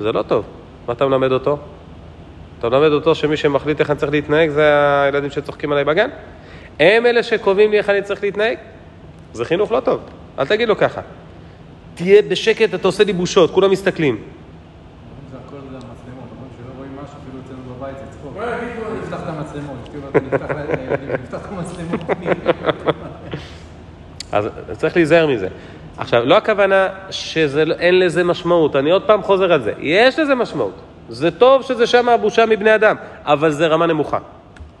זה 0.00 0.12
לא 0.12 0.22
טוב. 0.22 0.44
מה 0.86 0.94
אתה 0.94 1.06
מלמד 1.06 1.32
אותו? 1.32 1.58
אתה 2.58 2.68
מלמד 2.68 2.92
אותו 2.92 3.14
שמי 3.14 3.36
שמחליט 3.36 3.80
איך 3.80 3.90
אני 3.90 3.98
צריך 3.98 4.12
להתנהג 4.12 4.50
זה 4.50 5.02
הילדים 5.02 5.30
שצוחקים 5.30 5.72
עליי 5.72 5.84
בגן? 5.84 6.10
הם 6.80 7.06
אלה 7.06 7.22
שקובעים 7.22 7.70
לי 7.70 7.78
איך 7.78 7.90
אני 7.90 8.02
צריך 8.02 8.22
להתנהג? 8.22 8.56
זה 9.32 9.44
חינוך 9.44 9.72
לא 9.72 9.80
טוב. 9.80 10.00
אל 10.38 10.46
תגיד 10.46 10.68
לו 10.68 10.76
ככה. 10.76 11.00
תהיה 11.94 12.22
בשקט, 12.22 12.74
אתה 12.74 12.88
עושה 12.88 13.04
לי 13.04 13.12
בושות, 13.12 13.50
כולם 13.50 13.70
מסתכלים. 13.70 14.18
אז 24.32 24.48
צריך 24.76 24.96
להיזהר 24.96 25.26
מזה. 25.26 25.48
עכשיו, 25.96 26.24
לא 26.24 26.36
הכוונה 26.36 26.88
שאין 27.10 27.98
לזה 27.98 28.24
משמעות, 28.24 28.76
אני 28.76 28.90
עוד 28.90 29.02
פעם 29.02 29.22
חוזר 29.22 29.52
על 29.52 29.62
זה. 29.62 29.72
יש 29.78 30.18
לזה 30.18 30.34
משמעות. 30.34 30.74
זה 31.08 31.30
טוב 31.30 31.62
שזה 31.62 31.86
שם 31.86 32.08
הבושה 32.08 32.46
מבני 32.46 32.74
אדם, 32.74 32.96
אבל 33.24 33.50
זה 33.50 33.66
רמה 33.66 33.86
נמוכה. 33.86 34.18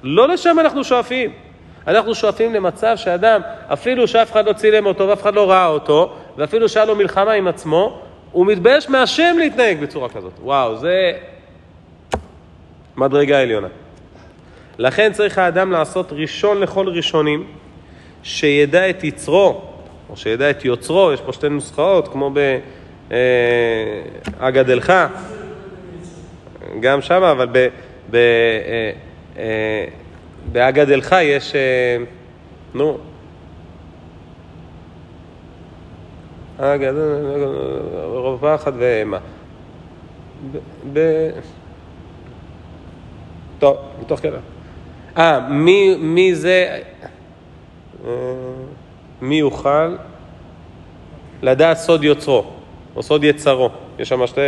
לא 0.02 0.28
לשם 0.28 0.56
אנחנו 0.60 0.84
שואפים. 0.84 1.30
אנחנו 1.90 2.14
שואפים 2.14 2.54
למצב 2.54 2.96
שאדם, 2.96 3.40
אפילו 3.72 4.08
שאף 4.08 4.32
אחד 4.32 4.46
לא 4.46 4.52
צילם 4.52 4.86
אותו 4.86 5.08
ואף 5.08 5.22
אחד 5.22 5.34
לא 5.34 5.50
ראה 5.50 5.66
אותו, 5.66 6.12
ואפילו 6.36 6.68
שהיה 6.68 6.86
לו 6.86 6.96
מלחמה 6.96 7.32
עם 7.32 7.48
עצמו, 7.48 8.00
הוא 8.32 8.46
מתבייש 8.46 8.88
מהשם 8.88 9.36
להתנהג 9.38 9.80
בצורה 9.80 10.08
כזאת. 10.08 10.32
וואו, 10.42 10.76
זה 10.76 11.12
מדרגה 12.96 13.40
עליונה. 13.40 13.68
לכן 14.78 15.12
צריך 15.12 15.38
האדם 15.38 15.72
לעשות 15.72 16.12
ראשון 16.12 16.60
לכל 16.60 16.88
ראשונים, 16.88 17.46
שידע 18.22 18.90
את 18.90 19.04
יצרו, 19.04 19.62
או 20.10 20.16
שידע 20.16 20.50
את 20.50 20.64
יוצרו, 20.64 21.12
יש 21.12 21.20
פה 21.20 21.32
שתי 21.32 21.48
נוסחאות, 21.48 22.08
כמו 22.08 22.32
באגדלך, 24.38 24.92
גם 26.80 27.02
שם, 27.02 27.22
אבל 27.22 27.48
ב... 27.52 27.68
ב 28.10 28.16
אה, 30.40 30.48
אה, 30.48 30.52
באגדלך 30.52 31.16
יש, 31.22 31.54
אה, 31.54 31.96
נו, 32.74 32.98
אגד, 36.58 36.92
ומה. 38.78 39.18
ב... 40.52 40.58
ב... 40.92 41.30
טוב, 43.58 43.76
מתוך 44.00 44.20
כלל. 44.20 44.36
אה, 45.18 45.40
מי, 45.48 45.96
מי 45.98 46.34
זה, 46.34 46.78
אה, 48.04 48.10
מי 49.20 49.38
יוכל 49.38 49.96
לדעת 51.42 51.76
סוד 51.76 52.04
יוצרו, 52.04 52.44
או 52.96 53.02
סוד 53.02 53.24
יצרו, 53.24 53.70
יש 53.98 54.08
שם 54.08 54.26
שתי 54.26 54.40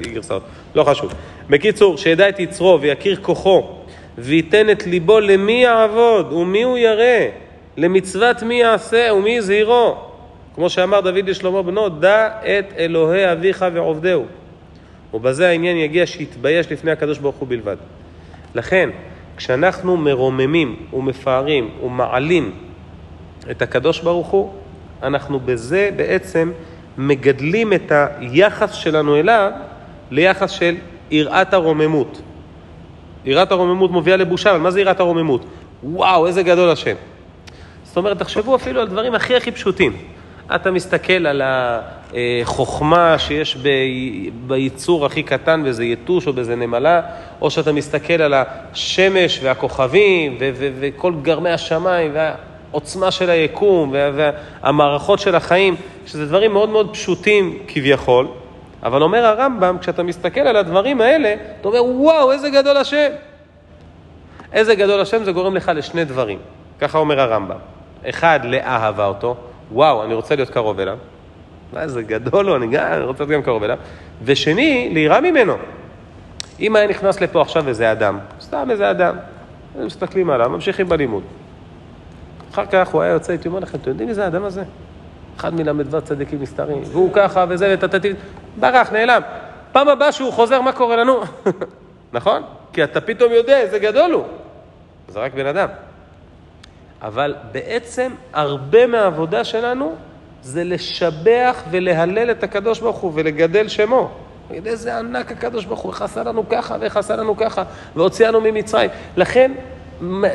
גרסאות, 0.00 0.42
לא 0.74 0.84
חשוב. 0.84 1.14
בקיצור, 1.50 1.96
שידע 1.96 2.28
את 2.28 2.40
יצרו 2.40 2.78
ויכיר 2.80 3.18
כוחו, 3.22 3.78
וייתן 4.18 4.70
את 4.70 4.86
ליבו 4.86 5.20
למי 5.20 5.52
יעבוד 5.52 6.32
ומי 6.32 6.62
הוא 6.62 6.78
ירא, 6.78 7.28
למצוות 7.76 8.42
מי 8.42 8.54
יעשה 8.54 9.10
ומי 9.14 9.30
יזהירו. 9.30 9.96
כמו 10.54 10.70
שאמר 10.70 11.00
דוד 11.00 11.28
לשלמה 11.28 11.62
בנו, 11.62 11.88
דע 11.88 12.28
את 12.28 12.72
אלוהי 12.78 13.32
אביך 13.32 13.64
ועובדהו. 13.72 14.24
ובזה 15.14 15.48
העניין 15.48 15.76
יגיע 15.76 16.06
שיתבייש 16.06 16.72
לפני 16.72 16.90
הקדוש 16.90 17.18
ברוך 17.18 17.36
הוא 17.36 17.48
בלבד. 17.48 17.76
לכן, 18.54 18.90
כשאנחנו 19.36 19.96
מרוממים 19.96 20.76
ומפארים 20.92 21.70
ומעלים 21.84 22.52
את 23.50 23.62
הקדוש 23.62 24.00
ברוך 24.00 24.26
הוא, 24.26 24.52
אנחנו 25.02 25.40
בזה 25.40 25.90
בעצם 25.96 26.52
מגדלים 26.98 27.72
את 27.72 27.92
היחס 27.92 28.72
שלנו 28.72 29.16
אליו 29.16 29.52
ליחס 30.10 30.50
של 30.50 30.74
יראת 31.10 31.54
הרוממות. 31.54 32.22
יראת 33.28 33.52
הרוממות 33.52 33.90
מובילה 33.90 34.16
לבושה, 34.16 34.50
אבל 34.50 34.58
מה 34.58 34.70
זה 34.70 34.80
יראת 34.80 35.00
הרוממות? 35.00 35.44
וואו, 35.82 36.26
איזה 36.26 36.42
גדול 36.42 36.70
השם. 36.70 36.94
זאת 37.84 37.96
אומרת, 37.96 38.18
תחשבו 38.18 38.54
אפילו 38.54 38.80
על 38.80 38.88
דברים 38.88 39.14
הכי 39.14 39.36
הכי 39.36 39.50
פשוטים. 39.50 39.92
אתה 40.54 40.70
מסתכל 40.70 41.26
על 41.26 41.42
החוכמה 41.44 43.18
שיש 43.18 43.56
בייצור 44.46 45.06
הכי 45.06 45.22
קטן 45.22 45.62
באיזה 45.62 45.84
יתוש 45.84 46.26
או 46.26 46.32
באיזה 46.32 46.56
נמלה, 46.56 47.00
או 47.40 47.50
שאתה 47.50 47.72
מסתכל 47.72 48.22
על 48.22 48.34
השמש 48.34 49.40
והכוכבים 49.42 50.36
וכל 50.58 51.12
גרמי 51.22 51.50
השמיים 51.50 52.12
והעוצמה 52.14 53.10
של 53.10 53.30
היקום 53.30 53.94
והמערכות 54.14 55.18
של 55.18 55.34
החיים, 55.34 55.76
שזה 56.06 56.26
דברים 56.26 56.52
מאוד 56.52 56.68
מאוד 56.68 56.92
פשוטים 56.92 57.58
כביכול, 57.68 58.28
אבל 58.82 59.02
אומר 59.02 59.26
הרמב"ם, 59.26 59.76
כשאתה 59.80 60.02
מסתכל 60.02 60.40
על 60.40 60.56
הדברים 60.56 61.00
האלה, 61.00 61.34
אתה 61.60 61.68
אומר, 61.68 61.84
וואו, 61.84 62.32
איזה 62.32 62.50
גדול 62.50 62.76
השם. 62.76 63.08
איזה 64.52 64.74
גדול 64.74 65.00
השם 65.00 65.24
זה 65.24 65.32
גורם 65.32 65.56
לך 65.56 65.72
לשני 65.74 66.04
דברים. 66.04 66.38
ככה 66.80 66.98
אומר 66.98 67.20
הרמב"ם. 67.20 67.56
אחד, 68.08 68.40
לאהבה 68.44 69.06
אותו. 69.06 69.36
וואו, 69.72 70.04
אני 70.04 70.14
רוצה 70.14 70.36
להיות 70.36 70.50
קרוב 70.50 70.80
אליו. 70.80 70.98
מה, 71.72 71.82
איזה 71.82 72.02
גדול 72.02 72.48
הוא, 72.48 72.56
אני, 72.56 72.66
גם, 72.66 72.92
אני 72.92 73.04
רוצה 73.04 73.24
להיות 73.24 73.30
גם 73.30 73.42
קרוב 73.42 73.62
אליו. 73.62 73.78
ושני, 74.24 74.90
ליראה 74.92 75.20
ממנו. 75.20 75.54
אם 76.60 76.76
היה 76.76 76.86
נכנס 76.86 77.20
לפה 77.20 77.40
עכשיו 77.40 77.68
איזה 77.68 77.92
אדם, 77.92 78.18
סתם 78.40 78.70
איזה 78.70 78.90
אדם, 78.90 79.16
מסתכלים 79.78 80.30
עליו, 80.30 80.50
ממשיכים 80.50 80.88
בלימוד. 80.88 81.22
אחר 82.52 82.66
כך 82.66 82.88
הוא 82.88 83.02
היה 83.02 83.12
יוצא, 83.12 83.32
הייתי 83.32 83.48
אומר 83.48 83.60
לכם, 83.60 83.78
אתם 83.78 83.90
יודעים 83.90 84.08
מי 84.08 84.14
זה 84.14 84.24
האדם 84.24 84.44
הזה? 84.44 84.62
אחד 85.38 85.54
מל"ו 85.54 86.00
צדיקים 86.00 86.42
מסתרים, 86.42 86.82
והוא 86.84 87.10
ככה 87.12 87.44
וזה, 87.48 87.74
וטטטי, 87.74 88.12
ברח, 88.56 88.92
נעלם. 88.92 89.22
פעם 89.72 89.88
הבאה 89.88 90.12
שהוא 90.12 90.32
חוזר, 90.32 90.60
מה 90.60 90.72
קורה 90.72 90.96
לנו? 90.96 91.20
נכון? 92.12 92.42
כי 92.72 92.84
אתה 92.84 93.00
פתאום 93.00 93.32
יודע 93.32 93.60
איזה 93.60 93.78
גדול 93.78 94.12
הוא. 94.12 94.24
זה 95.08 95.20
רק 95.20 95.34
בן 95.34 95.46
אדם. 95.46 95.68
אבל 97.02 97.34
בעצם 97.52 98.12
הרבה 98.32 98.86
מהעבודה 98.86 99.44
שלנו 99.44 99.94
זה 100.42 100.64
לשבח 100.64 101.62
ולהלל 101.70 102.30
את 102.30 102.42
הקדוש 102.42 102.80
ברוך 102.80 102.96
הוא 102.96 103.12
ולגדל 103.14 103.68
שמו. 103.68 104.10
תגיד, 104.48 104.66
איזה 104.66 104.98
ענק 104.98 105.32
הקדוש 105.32 105.64
ברוך 105.64 105.80
הוא, 105.80 105.92
איך 105.92 106.02
עשה 106.02 106.22
לנו 106.22 106.48
ככה 106.48 106.76
ואיך 106.80 106.96
עשה 106.96 107.16
לנו 107.16 107.36
ככה, 107.36 107.62
והוציאנו 107.96 108.40
ממצרים. 108.40 108.90
לכן, 109.16 109.52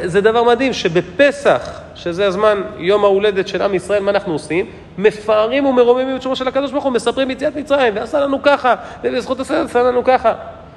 זה 0.05 0.22
דבר 0.22 0.43
מדהים 0.43 0.74
שבפסח, 0.74 1.82
שזה 1.96 2.27
הזמן, 2.27 2.62
יום 2.77 3.03
ההולדת 3.03 3.48
של 3.48 3.62
עם 3.62 3.74
ישראל, 3.74 4.03
מה 4.03 4.12
אנחנו 4.12 4.34
עושים? 4.34 4.65
מפארים 4.98 5.65
ומרוממים 5.65 6.15
את 6.15 6.22
שמו 6.22 6.36
של 6.36 6.48
הקדוש 6.48 6.72
ברוך 6.72 6.84
הוא, 6.84 6.93
מספרים 6.93 7.32
יציאת 7.32 7.55
מצרים, 7.55 7.96
ועשה 7.96 8.20
לנו 8.20 8.43
ככה, 8.43 8.75
ובזכות 9.03 9.39
הסדר 9.39 9.62
עשה 9.62 9.84
לנו 9.84 10.03
ככה. 10.03 10.34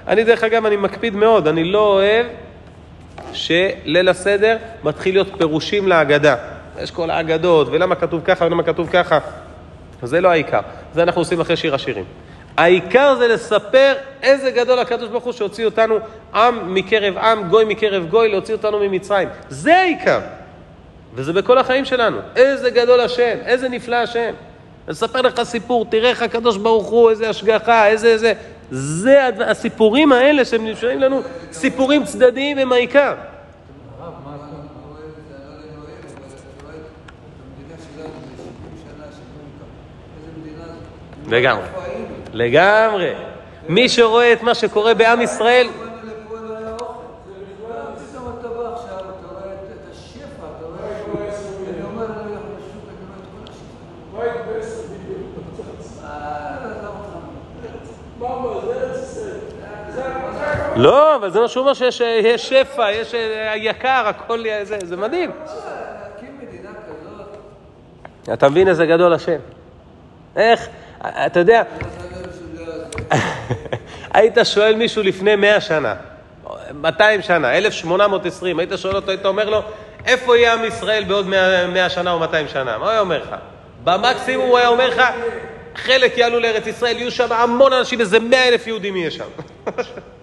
אני, 0.09 0.25
דרך 0.25 0.45
אגב, 0.45 0.67
אני 0.67 0.77
מקפיד 0.77 1.17
מאוד, 1.17 1.49
אני 1.49 1.65
לא 1.65 1.79
אוהב 1.79 2.27
שליל 3.33 4.09
הסדר 4.09 4.57
מתחיל 4.85 5.15
להיות 5.15 5.29
פירושים 5.39 5.89
להגדה. 5.89 6.37
יש 6.83 6.91
כל 6.91 7.11
האגדות, 7.11 7.69
ולמה 7.71 7.95
כתוב 7.95 8.21
ככה 8.25 8.45
ולמה 8.45 8.63
כתוב 8.63 8.89
ככה. 8.93 9.19
זה 10.03 10.21
לא 10.21 10.29
העיקר, 10.29 10.61
זה 10.95 11.03
אנחנו 11.03 11.21
עושים 11.21 11.41
אחרי 11.41 11.57
שיר 11.57 11.75
השירים. 11.75 12.05
העיקר 12.57 13.15
זה 13.19 13.29
לספר 13.29 13.93
איזה 14.23 14.51
גדול 14.51 14.79
הקדוש 14.79 15.09
ברוך 15.09 15.25
הוא 15.25 15.33
שהוציא 15.33 15.65
אותנו 15.65 15.99
עם 16.37 16.75
מקרב 16.75 17.19
עם, 17.19 17.49
גוי 17.49 17.65
מקרב 17.65 18.07
גוי, 18.07 18.29
להוציא 18.29 18.55
אותנו 18.55 18.79
ממצרים. 18.79 19.29
זה 19.49 19.77
העיקר. 19.77 20.21
וזה 21.15 21.33
בכל 21.33 21.59
החיים 21.59 21.85
שלנו. 21.85 22.19
איזה 22.37 22.71
גדול 22.71 23.01
השם, 23.01 23.37
איזה 23.45 23.69
נפלא 23.69 23.97
השם. 23.97 24.35
אספר 24.91 25.21
לך 25.21 25.43
סיפור, 25.43 25.87
תראה 25.91 26.11
איך 26.11 26.23
הקדוש 26.23 26.57
ברוך 26.57 26.87
הוא, 26.87 27.11
איזה 27.11 27.29
השגחה, 27.29 27.87
איזה 27.87 28.09
איזה... 28.09 28.33
זה 28.71 29.29
הסיפורים 29.47 30.13
האלה 30.13 30.45
שהם 30.45 30.67
נשארים 30.67 31.01
לנו, 31.01 31.23
סיפורים 31.53 32.05
צדדיים 32.05 32.59
הם 32.59 32.73
העיקר. 32.73 33.15
לגמרי, 41.29 41.67
לגמרי. 42.33 43.13
מי 43.69 43.89
שרואה 43.89 44.33
את 44.33 44.43
מה 44.43 44.55
שקורה 44.55 44.95
בעם 44.95 45.21
ישראל... 45.21 45.69
לא, 60.77 61.17
אבל 61.17 61.31
זה 61.31 61.41
מה 61.41 61.49
שהוא 61.49 61.63
אומר 61.63 61.75
שיש 61.75 62.49
שפע, 62.49 62.93
יש 62.93 63.15
יקר, 63.55 64.05
הכל, 64.07 64.45
זה, 64.63 64.97
מדהים. 64.97 65.31
אתה 68.33 68.49
מבין 68.49 68.69
איזה 68.69 68.87
גדול 68.87 69.13
השם? 69.13 69.39
איך, 70.37 70.69
אתה 71.01 71.41
יודע, 71.41 71.63
היית 74.15 74.39
שואל 74.45 74.77
מישהו 74.77 75.03
לפני 75.03 75.37
מאה 75.37 75.61
שנה, 75.61 75.95
200 76.75 77.23
שנה, 77.23 77.57
1820, 77.57 78.59
היית 78.59 78.71
שואל 78.77 78.97
אותו, 78.97 79.11
היית 79.11 79.27
אומר 79.27 79.51
לו, 79.51 79.63
איפה 80.07 80.37
יהיה 80.37 80.55
עם 80.55 80.65
ישראל 80.65 81.05
בעוד 81.05 81.27
100, 81.27 81.67
100 81.67 81.91
שנה 81.91 82.13
או 82.13 82.19
200 82.19 82.49
שנה? 82.49 82.79
מה 82.79 82.85
הוא 82.85 82.91
היה 82.91 83.01
אומר 83.01 83.23
לך? 83.23 83.37
במקסימום 83.85 84.49
הוא 84.49 84.59
היה 84.59 84.69
אומר 84.69 84.89
לך, 84.89 85.03
חלק 85.75 86.19
יעלו 86.19 86.41
לארץ 86.41 86.67
ישראל, 86.67 86.97
יהיו 86.97 87.11
שם 87.11 87.33
המון 87.33 87.73
אנשים, 87.73 88.01
איזה 88.01 88.21
100 88.21 88.49
אלף 88.49 88.67
יהודים 88.67 88.97
יהיה 88.97 89.11
שם. 89.11 89.25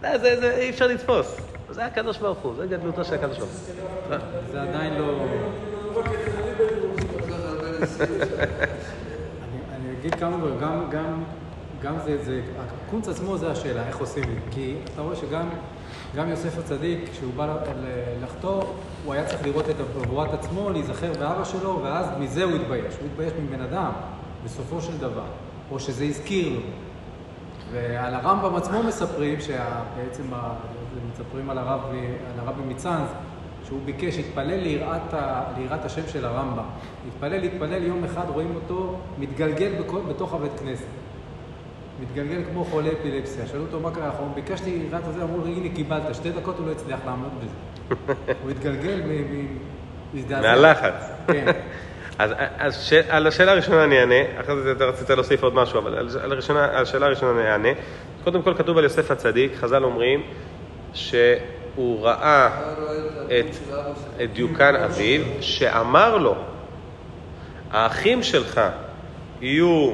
זה, 0.00 0.18
זה, 0.18 0.40
זה, 0.40 0.56
אי 0.56 0.70
אפשר 0.70 0.86
לתפוס. 0.86 1.36
זה 1.70 1.84
הקדוש 1.84 2.18
ברוך 2.18 2.38
הוא, 2.38 2.54
זה 2.54 2.66
גדלותו 2.66 3.04
של 3.04 3.14
הקדוש 3.14 3.38
ברוך 3.38 3.50
הוא. 4.08 4.16
זה 4.52 4.62
עדיין 4.62 4.94
לא... 4.94 5.26
אני 9.76 9.92
אגיד 10.00 10.14
כמה 10.14 10.36
דברים, 10.36 10.60
גם, 10.60 11.22
גם, 11.82 11.94
זה, 12.04 12.24
זה, 12.24 12.40
הקונץ 12.58 13.08
עצמו 13.08 13.38
זה 13.38 13.50
השאלה, 13.50 13.88
איך 13.88 13.98
עושים 13.98 14.22
את 14.22 14.28
זה. 14.28 14.50
כי 14.50 14.74
אתה 14.94 15.02
רואה 15.02 15.16
שגם 15.16 15.48
גם 16.16 16.30
יוסף 16.30 16.58
הצדיק, 16.58 17.10
כשהוא 17.12 17.32
בא 17.36 17.56
לחתור, 18.22 18.74
הוא 19.04 19.14
היה 19.14 19.26
צריך 19.26 19.46
לראות 19.46 19.70
את 19.70 19.76
עבורת 19.80 20.34
עצמו, 20.34 20.70
להיזכר 20.70 21.12
באבא 21.12 21.44
שלו, 21.44 21.80
ואז 21.82 22.06
מזה 22.18 22.44
הוא 22.44 22.52
התבייש. 22.54 22.94
הוא 23.00 23.08
התבייש 23.12 23.32
מבן 23.42 23.60
אדם, 23.60 23.92
בסופו 24.44 24.80
של 24.80 24.98
דבר, 24.98 25.26
או 25.70 25.80
שזה 25.80 26.04
הזכיר 26.04 26.48
לו. 26.48 26.60
ועל 27.72 28.14
הרמב"ם 28.14 28.56
עצמו 28.56 28.82
מספרים, 28.82 29.40
שבעצם 29.40 30.22
מספרים 31.12 31.50
על 31.50 31.58
הרב, 31.58 31.80
על 32.32 32.46
הרבי 32.46 32.62
מצאנז, 32.68 33.08
שהוא 33.64 33.80
ביקש, 33.84 34.18
התפלל 34.18 34.60
ליראת, 34.60 35.14
ליראת 35.58 35.84
השם 35.84 36.08
של 36.08 36.24
הרמב"ם. 36.24 36.64
התפלל, 37.08 37.42
התפלל, 37.42 37.82
יום 37.82 38.04
אחד 38.04 38.24
רואים 38.28 38.54
אותו 38.54 38.98
מתגלגל 39.18 39.72
בכל, 39.80 40.00
בתוך 40.08 40.34
הבית 40.34 40.52
כנסת. 40.60 40.84
מתגלגל 42.02 42.42
כמו 42.50 42.64
חולה 42.64 42.90
אפילפסיה. 43.00 43.46
שאלו 43.46 43.62
אותו 43.62 43.80
מה 43.80 43.90
קרה, 43.90 44.06
אנחנו 44.06 44.32
ביקשתי 44.34 44.70
יראת 44.70 45.06
הזה, 45.06 45.22
אמרו 45.22 45.44
לי, 45.44 45.52
הנה 45.52 45.74
קיבלת, 45.74 46.14
שתי 46.14 46.30
דקות 46.32 46.58
הוא 46.58 46.66
לא 46.66 46.72
הצליח 46.72 47.00
לעמוד 47.06 47.30
בזה. 47.40 48.04
הוא 48.42 48.50
התגלגל. 48.50 49.00
מהלחץ. 50.42 51.10
כן. 51.26 51.52
אז, 52.20 52.30
אז 52.58 52.82
ש, 52.82 52.92
על 52.92 53.26
השאלה 53.26 53.52
הראשונה 53.52 53.84
אני 53.84 54.00
אענה, 54.00 54.40
אחרי 54.40 54.62
זה 54.62 54.72
אתה 54.72 54.84
רצית 54.84 55.10
להוסיף 55.10 55.42
עוד 55.42 55.54
משהו, 55.54 55.78
אבל 55.78 55.94
על, 55.94 56.08
על, 56.22 56.32
הראשונה, 56.32 56.64
על 56.64 56.82
השאלה 56.82 57.06
הראשונה 57.06 57.40
אני 57.40 57.50
אענה. 57.50 57.68
קודם 58.24 58.42
כל 58.42 58.54
כתוב 58.54 58.78
על 58.78 58.84
יוסף 58.84 59.10
הצדיק, 59.10 59.52
חז"ל 59.56 59.84
אומרים 59.84 60.22
שהוא 60.94 62.02
ראה 62.02 62.50
את, 63.26 63.56
את 64.22 64.32
דיוקן 64.32 64.76
אביו, 64.76 65.20
שאמר 65.40 66.16
לו, 66.16 66.34
האחים 67.70 68.22
שלך 68.22 68.60
יהיו 69.40 69.92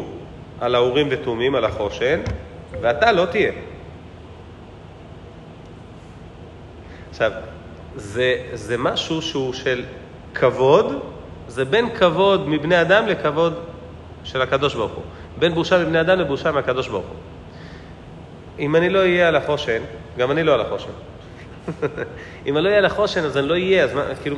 על 0.61 0.75
האורים 0.75 1.09
ותומים, 1.11 1.55
על 1.55 1.65
החושן, 1.65 2.21
ואתה 2.81 3.13
לא 3.13 3.27
תהיה. 3.27 3.53
עכשיו, 7.11 7.33
זה, 7.97 8.37
זה 8.53 8.79
משהו 8.79 9.23
שהוא 9.23 9.53
של 9.53 9.85
כבוד, 10.35 11.16
זה 11.49 11.65
בין 11.65 11.95
כבוד 11.95 12.49
מבני 12.49 12.81
אדם 12.81 13.07
לכבוד 13.07 13.55
של 14.25 14.43
הקדוש 14.43 14.75
ברוך 14.75 14.93
הוא. 14.93 15.05
בין 15.39 15.55
בושה 15.55 15.79
מבני 15.79 16.01
אדם 16.01 16.19
לבושה 16.19 16.53
מהקדוש 16.53 16.89
ברוך 16.89 17.07
הוא. 17.07 17.17
אם 18.59 18.77
אני 18.77 18.91
לא 18.91 18.99
אהיה 18.99 19.29
על 19.29 19.37
החושן, 19.37 19.83
גם 20.19 20.31
אני 20.31 20.43
לא 20.43 20.55
על 20.55 20.61
החושן. 20.61 20.91
אם 22.47 22.57
אני 22.57 22.65
לא 22.65 22.69
אהיה 22.69 22.79
על 22.79 22.85
החושן, 22.85 23.25
אז 23.25 23.37
אני 23.37 23.49
לא 23.49 23.55
אהיה, 23.55 23.85
אז 23.85 23.95
מה, 23.95 24.03
כאילו, 24.23 24.37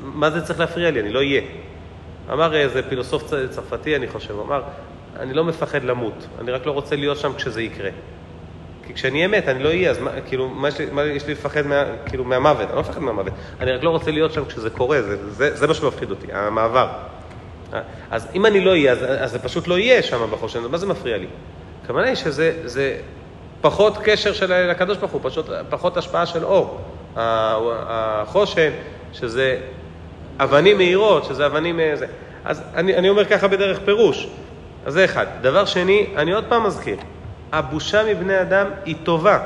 מה 0.00 0.30
זה 0.30 0.40
צריך 0.40 0.60
להפריע 0.60 0.90
לי? 0.90 1.00
אני 1.00 1.12
לא 1.12 1.18
אהיה. 1.18 1.42
אמר 2.32 2.56
איזה 2.56 2.82
פילוסוף 2.88 3.32
צרפתי, 3.50 3.96
אני 3.96 4.08
חושב, 4.08 4.34
אמר, 4.40 4.62
אני 5.18 5.34
לא 5.34 5.44
מפחד 5.44 5.84
למות, 5.84 6.26
אני 6.40 6.50
רק 6.50 6.66
לא 6.66 6.72
רוצה 6.72 6.96
להיות 6.96 7.18
שם 7.18 7.32
כשזה 7.34 7.62
יקרה. 7.62 7.90
כי 8.90 8.94
כשאני 8.94 9.16
אהיה 9.16 9.28
מת, 9.28 9.48
אני 9.48 9.62
לא 9.62 9.68
אהיה, 9.68 9.90
אז 9.90 9.98
מה, 9.98 10.10
כאילו, 10.26 10.48
מה 10.48 10.68
יש 10.68 10.78
לי, 10.78 10.86
מה 10.92 11.04
יש 11.04 11.26
לי 11.26 11.32
לפחד 11.32 11.66
מה, 11.66 11.84
כאילו, 12.06 12.24
מהמוות? 12.24 12.66
אני 12.68 12.76
לא 12.76 12.80
מפחד 12.80 13.02
מהמוות, 13.02 13.32
אני 13.60 13.72
רק 13.72 13.82
לא 13.82 13.90
רוצה 13.90 14.10
להיות 14.10 14.32
שם 14.32 14.44
כשזה 14.44 14.70
קורה, 14.70 15.02
זה, 15.02 15.30
זה, 15.30 15.56
זה 15.56 15.66
מה 15.66 15.74
שמפחיד 15.74 16.10
אותי, 16.10 16.26
המעבר. 16.32 16.88
אז 18.10 18.28
אם 18.34 18.46
אני 18.46 18.60
לא 18.60 18.70
אהיה, 18.70 18.92
אז, 18.92 18.98
אז 19.18 19.30
זה 19.30 19.38
פשוט 19.38 19.68
לא 19.68 19.78
יהיה 19.78 20.02
שם 20.02 20.30
בחושן, 20.30 20.60
מה 20.70 20.78
זה 20.78 20.86
מפריע 20.86 21.16
לי? 21.16 21.26
הכוונה 21.84 22.06
היא 22.06 22.14
שזה 22.14 22.54
זה 22.64 22.96
פחות 23.60 23.98
קשר 24.04 24.32
של 24.32 24.70
לקדוש 24.70 24.98
ברוך 24.98 25.12
הוא, 25.12 25.20
פשוט 25.24 25.46
פחות 25.70 25.96
השפעה 25.96 26.26
של 26.26 26.44
אור. 26.44 26.80
החושן, 27.16 28.70
שזה 29.12 29.58
אבנים 30.38 30.76
מהירות, 30.76 31.24
שזה 31.24 31.46
אבנים... 31.46 31.80
אה, 31.80 31.96
זה. 31.96 32.06
אז 32.44 32.62
אני, 32.74 32.96
אני 32.96 33.08
אומר 33.08 33.24
ככה 33.24 33.48
בדרך 33.48 33.78
פירוש. 33.84 34.28
אז 34.86 34.92
זה 34.92 35.04
אחד. 35.04 35.26
דבר 35.40 35.64
שני, 35.64 36.06
אני 36.16 36.32
עוד 36.32 36.44
פעם 36.48 36.66
מזכיר, 36.66 36.96
הבושה 37.52 38.14
מבני 38.14 38.40
אדם 38.40 38.66
היא 38.84 38.96
טובה, 39.04 39.38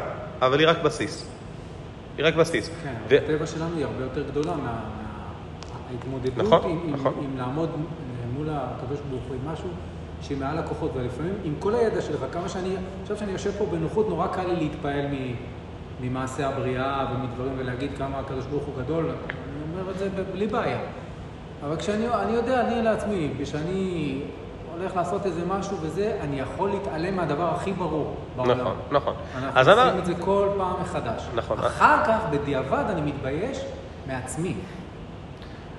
אבל 0.42 0.58
היא 0.58 0.68
רק 0.68 0.82
בסיס. 0.82 1.26
היא 2.18 2.26
רק 2.26 2.34
בסיס. 2.34 2.70
כן, 2.82 2.94
ו- 3.08 3.16
הטבע 3.16 3.46
שלנו 3.46 3.76
היא 3.76 3.84
הרבה 3.84 4.02
יותר 4.04 4.22
גדולה 4.22 4.56
מה... 4.56 4.80
ההתמודדות 5.90 6.38
נכון, 6.38 6.70
עם, 6.70 6.80
עם, 6.84 6.94
נכון. 6.94 7.14
עם 7.24 7.38
לעמוד 7.38 7.70
מול 8.36 8.48
הקדוש 8.52 8.98
ברוך 9.10 9.22
הוא 9.28 9.36
עם 9.42 9.52
משהו 9.52 9.68
שהיא 10.22 10.38
מעל 10.38 10.58
הכוחות, 10.58 10.90
ולפעמים 10.94 11.34
עם 11.44 11.54
כל 11.58 11.74
הידע 11.74 12.00
שלך, 12.00 12.24
כמה 12.32 12.48
שאני, 12.48 12.76
עכשיו 13.02 13.16
שאני 13.16 13.32
יושב 13.32 13.50
פה 13.58 13.66
בנוחות, 13.66 14.08
נורא 14.08 14.26
קל 14.26 14.46
לי 14.46 14.56
להתפעל 14.56 15.06
מ, 15.06 15.34
ממעשה 16.00 16.48
הבריאה 16.48 17.06
ומדברים 17.14 17.52
ולהגיד 17.58 17.90
כמה 17.98 18.18
הקדוש 18.18 18.44
ברוך 18.46 18.64
הוא 18.64 18.74
גדול, 18.84 19.04
אני 19.04 19.80
אומר 19.80 19.90
את 19.90 19.98
זה 19.98 20.08
בלי 20.32 20.46
בעיה. 20.46 20.78
אבל 21.62 21.76
כשאני 21.76 22.08
אני 22.08 22.32
יודע, 22.32 22.60
אני 22.60 22.82
לעצמי, 22.82 23.30
כשאני 23.42 24.20
הולך 24.78 24.96
לעשות 24.96 25.26
איזה 25.26 25.40
משהו 25.46 25.76
וזה, 25.80 26.16
אני 26.20 26.40
יכול 26.40 26.70
להתעלם 26.70 27.16
מהדבר 27.16 27.54
הכי 27.54 27.72
ברור 27.72 28.14
בעולם. 28.36 28.58
נכון, 28.60 28.76
נכון. 28.90 29.14
אנחנו 29.34 29.60
עושים 29.60 29.72
אמר- 29.78 29.98
את 29.98 30.06
זה 30.06 30.14
כל 30.20 30.48
פעם 30.58 30.72
מחדש. 30.82 31.22
נכון. 31.34 31.58
אחר 31.58 32.04
כך, 32.06 32.18
בדיעבד, 32.30 32.84
אני 32.88 33.00
מתבייש 33.00 33.60
מעצמי. 34.06 34.54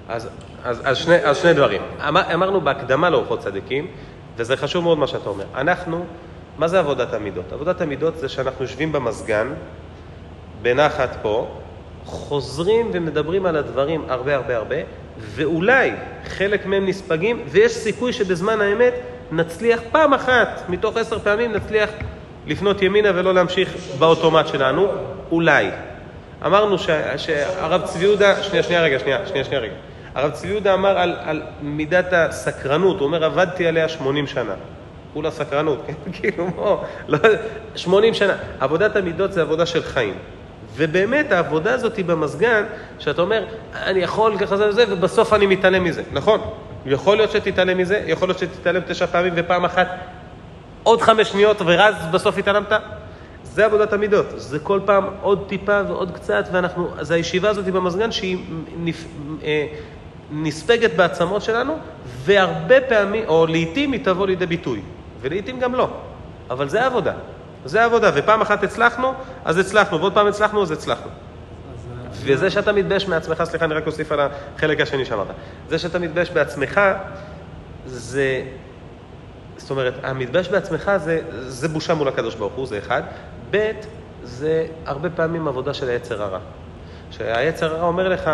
אז, 0.10 0.30
אז, 0.64 0.82
אז, 0.86 0.98
שני, 0.98 1.16
אז 1.26 1.38
שני 1.38 1.54
דברים. 1.54 1.82
אמר, 2.08 2.34
אמרנו 2.34 2.62
בהקדמה 2.62 3.10
לאורחות 3.10 3.40
צדיקים, 3.40 3.88
וזה 4.38 4.58
חשוב 4.58 4.84
מאוד 4.84 4.98
מה 4.98 5.08
שאתה 5.08 5.30
אומר. 5.30 5.46
אנחנו, 5.56 6.06
מה 6.58 6.68
זה 6.68 6.80
עבודת 6.80 7.14
המידות? 7.14 7.54
עבודת 7.54 7.82
המידות 7.82 8.18
זה 8.18 8.30
שאנחנו 8.30 8.64
יושבים 8.66 8.92
במזגן, 8.92 9.48
בנחת 10.62 11.10
פה, 11.22 11.48
חוזרים 12.06 12.90
ומדברים 12.94 13.46
על 13.46 13.56
הדברים 13.56 14.06
הרבה 14.10 14.36
הרבה 14.36 14.58
הרבה, 14.58 14.76
ואולי 15.20 15.92
חלק 16.28 16.66
מהם 16.66 16.86
נספגים, 16.86 17.44
ויש 17.48 17.72
סיכוי 17.72 18.14
שבזמן 18.14 18.62
האמת 18.62 18.94
נצליח 19.32 19.80
פעם 19.92 20.14
אחת, 20.14 20.62
מתוך 20.70 20.98
עשר 20.98 21.20
פעמים 21.20 21.52
נצליח 21.52 21.90
לפנות 22.48 22.82
ימינה 22.82 23.12
ולא 23.16 23.34
להמשיך 23.34 23.76
באוטומט 24.00 24.48
שלנו, 24.48 24.88
אולי. 25.32 25.70
אמרנו 26.46 26.78
שהרב 27.18 27.82
צבי 27.86 28.04
יהודה, 28.04 28.44
שנייה, 28.44 28.64
שנייה 28.64 28.82
רגע, 28.82 29.00
שנייה, 29.00 29.28
שנייה, 29.28 29.44
שנייה 29.44 29.62
רגע. 29.62 29.74
הרב 30.16 30.32
צבי 30.32 30.48
יהודה 30.48 30.74
אמר 30.74 30.98
על, 30.98 31.16
על 31.24 31.42
מידת 31.62 32.06
הסקרנות, 32.12 33.00
הוא 33.00 33.06
אומר, 33.06 33.26
עבדתי 33.26 33.68
עליה 33.68 33.90
80 33.90 34.28
שנה. 34.28 34.54
כולה 35.14 35.32
סקרנות, 35.32 35.84
כן? 35.88 36.12
כאילו, 36.14 36.50
לא, 37.08 37.20
80 37.76 38.14
שנה. 38.14 38.36
עבודת 38.60 38.96
המידות 38.96 39.34
זה 39.34 39.42
עבודה 39.42 39.66
של 39.66 39.84
חיים. 39.84 40.14
ובאמת 40.76 41.32
העבודה 41.32 41.74
הזאת 41.74 41.96
היא 41.96 42.06
במזגן, 42.06 42.64
שאתה 43.00 43.22
אומר, 43.22 43.46
אני 43.74 44.00
יכול 44.00 44.38
ככה 44.38 44.58
זה 44.58 44.70
וזה, 44.70 44.86
ובסוף 44.90 45.34
אני 45.34 45.48
מתעלם 45.48 45.84
מזה. 45.84 46.04
נכון, 46.12 46.42
יכול 46.86 47.18
להיות 47.18 47.32
שתתעלם 47.32 47.78
מזה, 47.78 48.04
יכול 48.08 48.28
להיות 48.28 48.40
שתתעלם 48.40 48.82
תשע 48.88 49.06
פעמים 49.06 49.34
ופעם 49.36 49.66
אחת 49.66 49.88
עוד 50.84 51.02
חמש 51.02 51.30
שניות, 51.30 51.62
ואז 51.62 51.96
בסוף 52.12 52.38
התעלמת. 52.38 52.72
זה 53.44 53.66
עבודת 53.66 53.94
המידות, 53.94 54.26
זה 54.36 54.60
כל 54.60 54.80
פעם 54.86 55.06
עוד 55.22 55.46
טיפה 55.48 55.82
ועוד 55.88 56.12
קצת, 56.12 56.46
ואנחנו, 56.52 56.90
אז 56.98 57.12
הישיבה 57.12 57.50
הזאת 57.50 57.66
במזגן 57.66 58.12
שהיא 58.12 58.38
נפ, 58.78 59.06
אה, 59.44 59.66
נספגת 60.32 60.94
בעצמות 60.96 61.42
שלנו, 61.42 61.78
והרבה 62.24 62.82
פעמים, 62.82 63.24
או 63.28 63.48
לעיתים 63.48 63.92
היא 63.92 64.06
תבוא 64.06 64.28
לידי 64.28 64.46
ביטוי, 64.46 64.82
ולעיתים 65.22 65.60
גם 65.60 65.76
לא. 65.76 65.90
אבל 66.50 66.70
זה 66.70 66.84
העבודה, 66.84 67.14
זה 67.66 67.82
העבודה, 67.82 68.12
ופעם 68.14 68.42
אחת 68.42 68.64
הצלחנו, 68.64 69.14
אז 69.46 69.58
הצלחנו, 69.58 70.00
ועוד 70.00 70.14
פעם 70.14 70.28
הצלחנו, 70.28 70.62
אז 70.62 70.72
הצלחנו. 70.72 71.10
וזה 72.12 72.50
שאתה 72.50 72.72
מתבייש 72.72 73.08
מעצמך, 73.08 73.44
סליחה, 73.44 73.66
אני 73.66 73.74
רק 73.74 73.88
אוסיף 73.88 74.12
על 74.12 74.20
החלק 74.56 74.82
השני 74.82 75.06
שאמרת. 75.06 75.28
זה 75.70 75.80
שאתה 75.80 76.00
מתבייש 76.00 76.32
בעצמך, 76.32 76.82
זה... 77.86 78.44
זאת 79.58 79.72
אומרת, 79.72 79.94
המתבייש 80.04 80.50
בעצמך 80.50 80.92
זה, 80.98 81.22
זה 81.40 81.68
בושה 81.68 81.94
מול 81.94 82.08
הקדוש 82.08 82.36
ברוך 82.36 82.54
הוא, 82.54 82.68
זה 82.68 82.78
אחד. 82.78 83.02
ב', 83.52 83.72
זה 84.24 84.66
הרבה 84.86 85.10
פעמים 85.10 85.48
עבודה 85.48 85.74
של 85.74 85.90
היצר 85.90 86.24
הרע. 86.24 86.40
שהיצר 87.12 87.76
הרע 87.76 87.88
אומר 87.88 88.10
לך, 88.10 88.32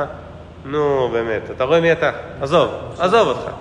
נו, 0.65 1.09
באמת, 1.13 1.51
אתה 1.51 1.63
רואה 1.63 1.81
מי 1.81 1.91
אתה? 1.91 2.11
עזוב, 2.41 2.71
עזוב 2.99 3.27
אותך. 3.27 3.51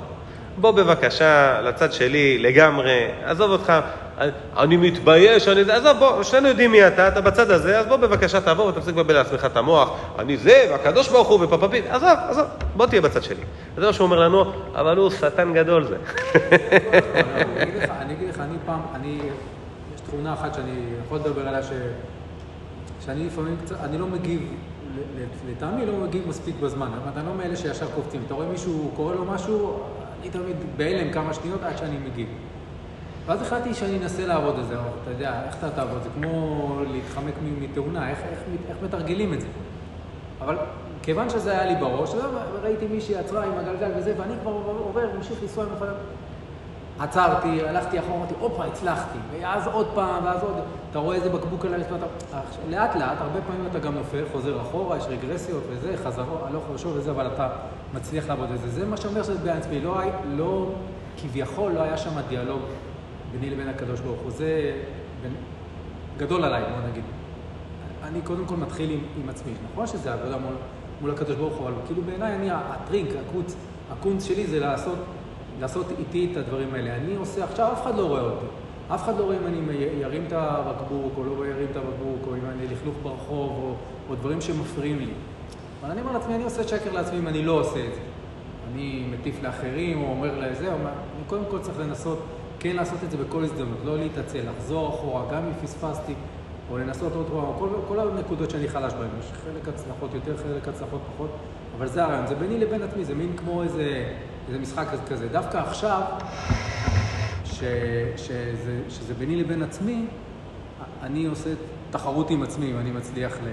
בוא 0.57 0.71
בבקשה 0.71 1.61
לצד 1.61 1.93
שלי 1.93 2.39
לגמרי, 2.39 3.11
עזוב 3.25 3.51
אותך, 3.51 3.73
אני 4.59 4.77
מתבייש, 4.77 5.49
אני 5.49 5.65
זה, 5.65 5.77
עזוב, 5.77 5.99
בוא, 5.99 6.23
שנינו 6.23 6.49
יודעים 6.49 6.73
מי 6.73 6.87
אתה, 6.87 7.09
אתה 7.09 7.21
בצד 7.21 7.51
הזה, 7.51 7.79
אז 7.79 7.87
בוא 7.87 7.97
בבקשה 7.97 8.41
תעבור 8.41 8.67
ותפסיק 8.67 8.95
לבלבל 8.95 9.15
לעצמך 9.15 9.45
את 9.45 9.57
המוח, 9.57 9.97
אני 10.19 10.37
זה, 10.37 10.67
והקדוש 10.71 11.09
ברוך 11.09 11.29
הוא, 11.29 11.45
ופפפית, 11.45 11.85
עזוב, 11.89 12.09
עזוב, 12.29 12.45
בוא 12.77 12.87
תהיה 12.87 13.01
בצד 13.01 13.23
שלי. 13.23 13.43
זה 13.77 13.87
מה 13.87 13.93
שהוא 13.93 14.05
אומר 14.05 14.21
לנו, 14.21 14.45
אבל 14.75 14.97
הוא 14.97 15.11
שטן 15.11 15.53
גדול 15.55 15.85
זה. 15.85 15.97
אני 18.01 18.15
אגיד 18.15 18.29
לך, 18.29 18.41
אני 18.41 18.55
פעם, 18.67 18.81
אני, 18.95 19.19
יש 19.95 20.01
תכונה 20.01 20.33
אחת 20.33 20.55
שאני 20.55 20.81
יכול 21.05 21.19
לדבר 21.19 21.49
עליה, 21.49 21.61
שאני 23.05 23.27
לפעמים 23.27 23.57
קצת, 23.65 23.77
אני 23.85 23.99
לא 23.99 24.07
מגיב, 24.07 24.41
לטעמי 25.51 25.87
לא 25.87 25.93
מגיב 25.93 26.29
מספיק 26.29 26.55
בזמן. 26.63 26.87
אומרת, 26.87 27.17
אני 27.17 27.27
לא 27.27 27.35
מאלה 27.35 27.57
שישר 27.57 27.87
קופצים. 27.95 28.23
אתה 28.27 28.35
רואה 28.35 28.47
מישהו, 28.47 28.91
קורא 28.97 29.15
לו 29.15 29.25
משהו, 29.25 29.81
אני 30.21 30.31
תמיד 30.31 30.57
בהלם 30.77 31.13
כמה 31.13 31.35
שניות 31.35 31.63
עד 31.63 31.79
שאני 31.79 31.97
מגיב. 32.11 32.29
ואז 33.27 33.43
החלטתי 33.43 33.75
שאני 33.75 33.99
אנסה 33.99 34.27
לעבוד 34.27 34.59
את 34.59 34.67
זה, 34.67 34.75
אבל 34.75 34.89
אתה 35.03 35.11
יודע, 35.11 35.43
איך 35.47 35.57
אתה 35.59 35.71
תעבוד? 35.71 36.03
זה 36.03 36.09
כמו 36.15 36.81
להתחמק 36.93 37.35
מתאונה, 37.61 38.11
איך, 38.11 38.19
איך, 38.31 38.39
איך 38.69 38.77
מתרגלים 38.85 39.35
את 39.35 39.41
זה? 39.41 39.47
אבל 40.41 40.57
כיוון 41.03 41.31
שזה 41.31 41.51
היה 41.51 41.65
לי 41.73 41.81
בראש, 41.81 42.15
ראיתי 42.63 42.87
מישהי 42.87 43.17
עצרה 43.17 43.45
עם 43.45 43.53
הגלגל 43.59 43.91
וזה, 43.97 44.15
ואני 44.19 44.35
כבר 44.43 44.51
עובר, 44.87 45.07
ממשיך 45.17 45.43
לנסוע 45.43 45.65
עם 45.65 45.71
הפעלה. 45.77 45.93
עצרתי, 47.01 47.69
הלכתי 47.69 47.99
אחורה, 47.99 48.19
אמרתי, 48.19 48.35
הופה, 48.41 48.65
הצלחתי. 48.65 49.19
ואז 49.33 49.67
עוד 49.67 49.87
פעם, 49.95 50.25
ואז 50.25 50.43
עוד... 50.43 50.55
אתה 50.91 50.99
רואה 50.99 51.17
איזה 51.17 51.29
בקבוק 51.29 51.65
על 51.65 51.75
הרצפה, 51.75 51.95
אתה... 51.97 52.07
עכשיו, 52.31 52.63
לאט 52.71 52.97
לאט, 52.97 53.21
הרבה 53.21 53.41
פעמים 53.47 53.67
אתה 53.71 53.79
גם 53.79 53.95
נופל, 53.95 54.25
חוזר 54.33 54.61
אחורה, 54.61 54.97
יש 54.97 55.05
רגרסיות 55.09 55.63
וזה, 55.71 55.97
חזרות, 56.05 56.41
הלוך 56.49 56.65
ושוב 56.75 56.93
וזה, 56.97 57.11
אבל 57.11 57.27
אתה 57.27 57.49
מצליח 57.95 58.29
לעבוד 58.29 58.51
את 58.55 58.61
זה. 58.61 58.69
זה 58.69 58.87
מה 58.87 58.97
שאומר 58.97 59.23
שזה 59.23 59.39
בעצמי. 59.39 59.81
לא, 59.81 60.01
לא, 60.37 60.67
כביכול 61.23 61.73
לא 61.73 61.81
היה 61.81 61.97
שם 61.97 62.21
דיאלוג 62.29 62.61
ביני 63.33 63.51
לבין 63.51 63.69
הקדוש 63.69 64.01
ברוך 64.01 64.21
הוא. 64.21 64.31
זה 64.31 64.73
בין- 65.23 65.35
גדול 66.19 66.45
עליי, 66.45 66.63
בוא 66.63 66.91
נגיד. 66.91 67.05
אני 68.05 68.21
קודם 68.23 68.47
כל 68.47 68.57
מתחיל 68.57 68.91
עם, 68.91 69.01
עם 69.23 69.29
עצמי. 69.29 69.53
נכון 69.73 69.87
שזה 69.87 70.13
עבודה 70.13 70.39
מול, 70.39 70.55
מול 71.01 71.11
הקדוש 71.11 71.37
ברוך 71.37 71.55
הוא, 71.57 71.69
אבל 71.69 71.77
כאילו 71.87 72.03
בעיניי 72.03 72.35
אני, 72.37 72.49
הטרינק, 72.51 73.09
הקונץ, 73.29 73.57
הקונץ 73.93 74.25
שלי 74.25 74.47
זה 74.47 74.61
לעשות, 74.61 74.99
לעשות 75.61 75.87
איתי 75.99 76.29
את 76.33 76.37
הדברים 76.37 76.75
האלה. 76.75 76.97
אני 76.97 77.17
עושה 77.17 77.45
עכשיו, 77.45 77.73
אף 77.73 77.83
אחד 77.83 77.97
לא 77.97 78.07
רואה 78.07 78.21
אותי. 78.21 78.47
אף 78.95 79.05
אחד 79.05 79.19
לא 79.19 79.25
רואה 79.25 79.37
אם 79.37 79.47
אני 79.69 79.75
ירים 80.01 80.25
את 80.27 80.33
הבקבוק, 80.33 81.13
או 81.17 81.25
לא 81.25 81.47
ירים 81.47 81.67
את 81.71 81.77
הבקבוק, 81.77 82.27
או 82.27 82.35
אם 82.35 82.41
אני 82.51 82.67
לכלוך 82.75 82.95
ברחוב, 83.03 83.51
או, 83.63 83.75
או 84.11 84.15
דברים 84.15 84.41
שמפריעים 84.41 84.99
לי. 84.99 85.07
אבל 85.81 85.91
אני 85.91 86.01
אומר 86.01 86.13
לעצמי, 86.13 86.35
אני 86.35 86.45
עושה 86.45 86.69
שקר 86.69 86.93
לעצמי 86.93 87.19
אם 87.19 87.29
אני 87.29 87.43
לא 87.43 87.53
עושה 87.53 87.79
את 87.87 87.95
זה. 87.95 88.01
אני 88.73 89.05
מטיף 89.11 89.43
לאחרים, 89.43 90.03
או 90.03 90.11
אומר 90.11 90.39
לזה, 90.39 90.73
או 90.73 90.79
מה, 90.79 90.89
אני 90.89 91.25
קודם 91.27 91.43
כל 91.51 91.59
צריך 91.59 91.79
לנסות 91.81 92.19
כן 92.61 92.77
לעשות 92.77 92.99
את 93.05 93.11
זה 93.11 93.17
בכל 93.17 93.45
הזדמנות, 93.45 93.79
לא 93.85 93.99
להתעצל, 93.99 94.39
לחזור 94.57 94.89
אחורה, 94.89 95.23
גם 95.33 95.43
אם 95.47 95.53
פספסתי, 95.63 96.15
או 96.71 96.79
לנסות 96.79 97.13
עוד 97.15 97.27
פעם, 97.27 97.45
כל, 97.59 97.69
כל 97.89 98.01
הנקודות 98.01 98.51
שאני 98.51 98.69
חלש 98.69 98.93
בהן, 98.93 99.09
יש 99.21 99.27
חלק 99.45 99.69
הצלחות 99.75 100.11
יותר, 100.15 100.37
חלק 100.37 100.69
הצלחות 100.69 101.01
פחות, 101.15 101.31
אבל 101.79 101.87
זה 101.89 102.05
הרעיון, 102.05 102.27
זה 102.27 102.35
ביני 102.35 102.59
לבין 102.59 102.83
עצמי, 102.83 103.05
זה 103.05 103.15
מין 103.15 103.37
כמו 103.37 103.63
איזה, 103.63 104.05
איזה 104.49 104.59
משחק 104.59 104.87
כזה. 105.09 105.29
דווקא 105.29 105.59
עכשיו, 105.59 106.03
ש, 107.45 107.61
שזה, 108.17 108.79
שזה 108.89 109.15
ביני 109.15 109.37
לבין 109.37 109.63
עצמי, 109.63 110.07
אני 111.03 111.27
עושה 111.27 111.51
תחרות 111.91 112.31
עם 112.31 112.43
עצמי, 112.43 112.71
אם 112.71 112.79
אני 112.79 112.91
מצליח 112.91 113.33
ל, 113.45 113.49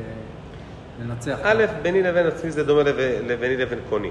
לנצח. 1.04 1.40
א', 1.44 1.66
ביני 1.82 2.02
לבין 2.04 2.28
עצמי 2.28 2.52
זה 2.52 2.64
דומה 2.64 2.84
לב- 2.84 2.98
לביני 3.28 3.58
לבין 3.58 3.80
קוני. 3.90 4.10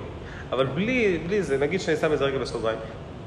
אבל 0.52 0.66
בלי, 0.66 1.18
בלי 1.26 1.42
זה, 1.42 1.58
נגיד 1.58 1.80
שאני 1.80 1.96
שם 1.96 2.12
את 2.12 2.18
זה 2.18 2.24
רגע 2.24 2.38
בסוגריים, 2.38 2.78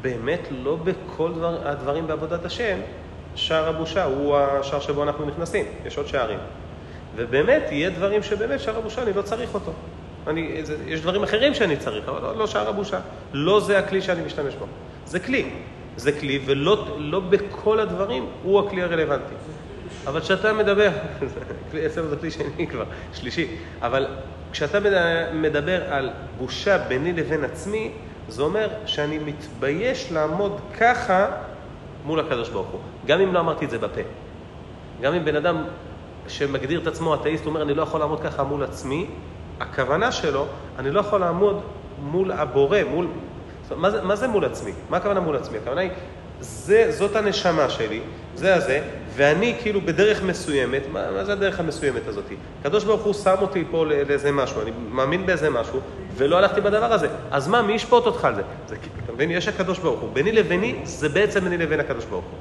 באמת 0.02 0.40
לא 0.52 0.76
בכל 0.76 1.32
דבר, 1.34 1.68
הדברים 1.68 2.08
בעבודת 2.08 2.46
השם, 2.46 2.78
שער 3.36 3.70
הבושה 3.70 4.04
הוא 4.04 4.38
השער 4.38 4.80
שבו 4.80 5.04
אנחנו 5.04 5.26
נכנסים, 5.26 5.66
יש 5.86 5.98
עוד 5.98 6.08
שערים. 6.08 6.40
ובאמת, 7.16 7.64
יהיה 7.72 7.90
דברים 7.90 8.24
שבאמת 8.24 8.60
שער 8.60 8.78
הבושה, 8.78 9.04
אני 9.04 9.14
לא 9.14 9.22
צריך 9.22 9.54
אותו. 9.54 9.72
אני, 10.28 10.66
זה, 10.66 10.78
יש 10.88 11.02
דברים 11.02 11.24
אחרים 11.24 11.54
שאני 11.54 11.78
צריך, 11.78 12.10
אבל 12.10 12.22
לא, 12.22 12.38
לא 12.38 12.48
שער 12.48 12.70
הבושה. 12.70 13.00
לא 13.34 13.60
זה 13.60 13.80
הכלי 13.80 14.02
שאני 14.02 14.22
משתמש 14.22 14.56
בו. 14.56 14.66
זה 15.06 15.20
כלי. 15.20 15.50
זה 15.98 16.12
כלי, 16.12 16.40
ולא 16.46 16.98
לא 16.98 17.20
בכל 17.20 17.80
הדברים 17.80 18.26
הוא 18.44 18.60
הכלי 18.60 18.84
הרלוונטי. 18.84 19.36
אבל 20.08 20.22
כשאתה 20.22 20.54
מדבר, 20.54 20.90
אצלנו 21.86 22.08
זה 22.08 22.16
כלי 22.16 22.32
שני 22.32 22.68
כבר, 22.68 22.84
שלישי, 23.14 23.48
אבל 23.82 24.08
כשאתה 24.52 24.80
מדבר 25.34 25.94
על 25.94 26.10
בושה 26.38 26.78
ביני 26.78 27.14
לבין 27.14 27.44
עצמי, 27.44 27.92
זה 28.30 28.42
אומר 28.42 28.70
שאני 28.86 29.20
מתבייש 29.20 30.12
לעמוד 30.12 30.60
ככה 30.80 31.28
מול 32.06 32.20
הקדוש 32.20 32.50
ברוך 32.50 32.68
הוא. 32.68 32.80
גם 33.06 33.22
אם 33.22 33.34
לא 33.34 33.39
אמרתי 33.39 33.65
את 33.65 33.70
זה 33.70 33.78
בפה. 33.78 34.02
גם 35.02 35.13
אם 35.13 35.26
בן 35.26 35.36
אדם 35.36 35.63
שמגדיר 36.28 36.82
את 36.82 36.88
עצמו 36.88 37.15
אתאיסט 37.15 37.46
אומר, 37.46 37.62
אני 37.62 37.74
לא 37.74 37.84
יכול 37.84 38.00
לעמוד 38.00 38.20
ככה 38.20 38.44
מול 38.44 38.63
עצמי, 38.63 39.08
הכוונה 39.60 40.12
שלו, 40.12 40.46
אני 40.80 40.92
לא 40.92 41.00
יכול 41.00 41.20
לעמוד 41.20 41.62
מול 42.02 42.32
הבורא, 42.32 42.78
מול... 42.89 43.08
מה 43.76 43.92
זה, 43.92 44.02
מה 44.02 44.15
זה 44.15 44.28
מול 44.28 44.46
עצמי? 44.46 44.72
מה 44.89 44.98
הכוונה 44.98 45.20
מול 45.20 45.36
עצמי? 45.36 45.58
הכוונה 45.58 45.82
היא, 45.82 45.92
זה, 46.39 46.92
זאת 46.92 47.15
הנשמה 47.15 47.70
שלי, 47.70 48.02
זה 48.36 48.56
הזה, 48.56 48.82
ואני 49.20 49.56
כאילו 49.62 49.82
בדרך 49.82 50.24
מסוימת, 50.24 50.82
מה, 50.92 51.12
מה 51.12 51.24
זה 51.24 51.34
הדרך 51.34 51.60
המסוימת 51.60 52.08
הזאת? 52.08 52.24
הקדוש 52.60 52.84
ברוך 52.84 53.02
הוא 53.02 53.14
שם 53.14 53.36
אותי 53.42 53.64
פה 53.72 53.86
לאיזה 53.86 54.32
משהו, 54.32 54.62
אני 54.62 54.72
מאמין 54.92 55.26
באיזה 55.26 55.50
משהו, 55.50 55.80
ולא 56.16 56.38
הלכתי 56.38 56.62
בדבר 56.62 56.94
הזה. 56.94 57.08
אז 57.32 57.48
מה, 57.48 57.62
מי 57.62 57.74
ישפוט 57.74 58.06
אותך 58.06 58.26
על 58.26 58.36
זה? 58.36 58.42
זה 58.68 58.76
אתה 59.04 59.14
מבין? 59.14 59.32
יש 59.32 59.48
הקדוש 59.48 59.80
ברוך 59.80 60.00
הוא. 60.00 60.10
ביני 60.14 60.32
לביני, 60.32 60.76
זה 60.84 61.10
בעצם 61.10 61.40
ביני 61.40 61.58
לבין 61.58 61.80
הקדוש 61.80 62.06
ברוך 62.06 62.26
הוא. 62.26 62.40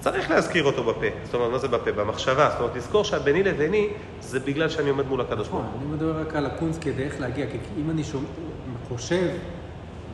צריך 0.00 0.30
להזכיר 0.30 0.64
אותו 0.64 0.84
בפה. 0.84 1.06
זאת 1.24 1.34
אומרת, 1.34 1.50
מה 1.50 1.58
זה 1.58 1.68
בפה? 1.68 1.92
במחשבה. 1.92 2.48
זאת 2.50 2.60
אומרת, 2.60 2.76
לזכור 2.76 3.04
שהביני 3.04 3.42
לביני, 3.42 3.88
זה 4.20 4.40
בגלל 4.40 4.68
שאני 4.68 4.90
עומד 4.90 5.06
מול 5.06 5.20
הקדוש 5.20 5.48
ברוך 5.48 5.64
הוא. 5.64 5.80
אני 5.80 5.96
מדבר 5.96 6.20
רק 6.20 6.36
על 6.36 6.46
הקונץ 6.46 6.78
כדי 6.78 7.02
איך 7.02 7.20
להגיע, 7.20 7.46
כי 7.46 7.58
אם 7.80 7.90
אני 7.90 8.02
חושב 8.88 9.28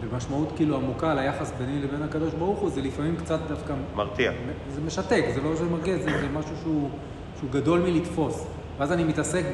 במשמעות 0.01 0.53
כאילו 0.57 0.77
עמוקה 0.77 1.11
על 1.13 1.19
היחס 1.19 1.53
ביני 1.59 1.83
לבין 1.83 2.03
הקדוש 2.03 2.35
ברוך 2.35 2.59
הוא, 2.59 2.71
זה 2.71 2.83
לפעמים 2.83 3.17
קצת 3.17 3.39
דווקא... 3.49 3.75
מרתיע. 3.95 4.33
זה 4.71 4.81
משתק, 4.81 5.25
זה 5.35 5.41
לא 5.41 5.57
שזה 5.57 5.69
מרגיע, 5.69 5.97
זה, 5.97 6.21
זה 6.21 6.29
משהו 6.33 6.57
שהוא, 6.63 6.91
שהוא 7.39 7.51
גדול 7.51 7.81
מלתפוס. 7.81 8.47
ואז 8.79 8.93
אני 8.93 9.05
מתעסק 9.05 9.45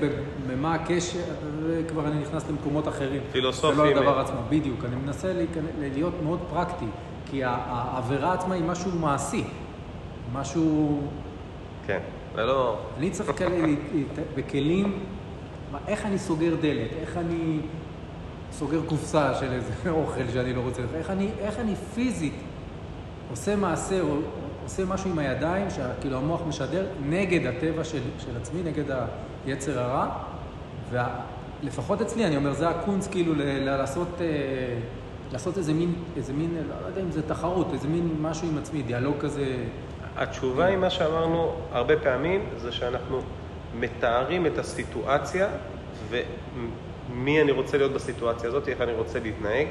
במה 0.46 0.74
הקשר, 0.74 1.18
וכבר 1.62 2.06
אני 2.06 2.20
נכנס 2.20 2.48
למקומות 2.50 2.88
אחרים. 2.88 3.22
פילוסופים. 3.32 3.76
זה 3.76 3.82
לא 3.82 3.88
הדבר 3.88 4.20
עצמו, 4.20 4.36
בדיוק. 4.48 4.84
אני 4.84 4.96
מנסה 4.96 5.32
להיות 5.80 6.14
מאוד 6.22 6.40
פרקטי, 6.50 6.86
כי 7.30 7.40
העבירה 7.44 8.32
עצמה 8.32 8.54
היא 8.54 8.64
משהו 8.64 8.90
מעשי. 9.00 9.44
משהו... 10.32 11.00
כן, 11.86 11.98
זה 12.34 12.42
לא... 12.42 12.78
אני 12.98 13.10
צריך 13.10 13.30
בכלים, 14.36 14.98
איך 15.86 16.06
אני 16.06 16.18
סוגר 16.18 16.54
דלת, 16.60 16.90
איך 17.00 17.16
אני 17.16 17.60
סוגר 18.52 18.80
קופסה 18.86 19.34
של 19.34 19.52
איזה 19.52 19.72
אוכל 19.90 20.28
שאני 20.32 20.52
לא 20.52 20.60
רוצה, 20.60 20.82
איך 20.94 21.10
אני, 21.10 21.30
איך 21.38 21.58
אני 21.58 21.74
פיזית 21.94 22.34
עושה 23.30 23.56
מעשה 23.56 24.00
או 24.00 24.16
עושה 24.62 24.84
משהו 24.84 25.10
עם 25.10 25.18
הידיים, 25.18 25.66
שכאילו 25.70 26.18
המוח 26.18 26.40
משדר 26.48 26.86
נגד 27.08 27.46
הטבע 27.46 27.84
של, 27.84 28.00
של 28.18 28.36
עצמי, 28.36 28.62
נגד 28.62 28.84
היצר 29.46 29.78
הרע, 29.78 30.08
ולפחות 30.90 32.00
אצלי, 32.00 32.26
אני 32.26 32.36
אומר, 32.36 32.52
זה 32.52 32.68
הקונץ 32.68 33.08
כאילו 33.08 33.34
ל, 33.34 33.42
ל, 33.42 33.76
לעשות, 33.76 34.08
אה, 34.20 34.26
לעשות 35.32 35.58
איזה 35.58 35.72
מין, 35.72 35.94
איזה 36.16 36.32
מין, 36.32 36.56
לא 36.82 36.86
יודע 36.86 37.02
אם 37.02 37.10
זה 37.10 37.22
תחרות, 37.22 37.72
איזה 37.72 37.88
מין 37.88 38.16
משהו 38.20 38.48
עם 38.48 38.58
עצמי, 38.58 38.82
דיאלוג 38.82 39.16
כזה. 39.20 39.56
התשובה 40.16 40.64
היא 40.64 40.76
מה 40.76 40.90
שאמרנו 40.90 41.52
הרבה 41.72 41.96
פעמים, 41.96 42.40
זה 42.56 42.72
שאנחנו 42.72 43.20
מתארים 43.80 44.46
את 44.46 44.58
הסיטואציה 44.58 45.48
ומי 47.10 47.42
אני 47.42 47.52
רוצה 47.52 47.76
להיות 47.76 47.92
בסיטואציה 47.92 48.48
הזאת, 48.48 48.68
איך 48.68 48.80
אני 48.80 48.92
רוצה 48.92 49.18
להתנהג, 49.20 49.66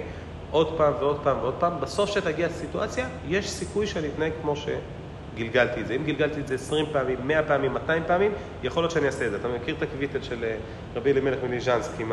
עוד 0.51 0.77
פעם 0.77 0.93
ועוד 0.99 1.19
פעם 1.23 1.37
ועוד 1.41 1.53
פעם. 1.59 1.73
בסוף 1.81 2.09
שתגיע 2.09 2.47
הסיטואציה, 2.47 3.07
יש 3.27 3.49
סיכוי 3.49 3.87
שאני 3.87 4.07
אתנהג 4.07 4.31
כמו 4.41 4.53
שגלגלתי 4.55 5.81
את 5.81 5.87
זה. 5.87 5.93
אם 5.93 6.03
גלגלתי 6.03 6.39
את 6.39 6.47
זה 6.47 6.55
20 6.55 6.85
פעמים, 6.91 7.17
100 7.23 7.43
פעמים, 7.43 7.73
200 7.73 8.03
פעמים, 8.07 8.31
יכול 8.63 8.83
להיות 8.83 8.91
שאני 8.91 9.05
אעשה 9.05 9.25
את 9.25 9.31
זה. 9.31 9.37
אתה 9.37 9.47
מכיר 9.47 9.75
את 9.77 9.81
הקוויטל 9.81 10.21
של 10.21 10.43
אה, 10.43 10.55
רבי 10.95 11.11
אלימלך 11.11 11.39
מליז'נסק 11.43 11.99
עם, 11.99 12.11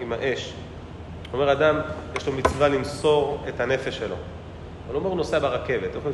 עם 0.00 0.12
האש? 0.12 0.54
אומר, 1.32 1.52
אדם, 1.52 1.80
יש 2.16 2.26
לו 2.26 2.32
מצווה 2.32 2.68
למסור 2.68 3.44
את 3.48 3.60
הנפש 3.60 3.98
שלו. 3.98 4.16
הוא 4.88 4.96
אומר, 4.96 5.08
הוא 5.08 5.16
נוסע 5.16 5.38
ברכבת, 5.38 5.94
הוא 5.94 6.02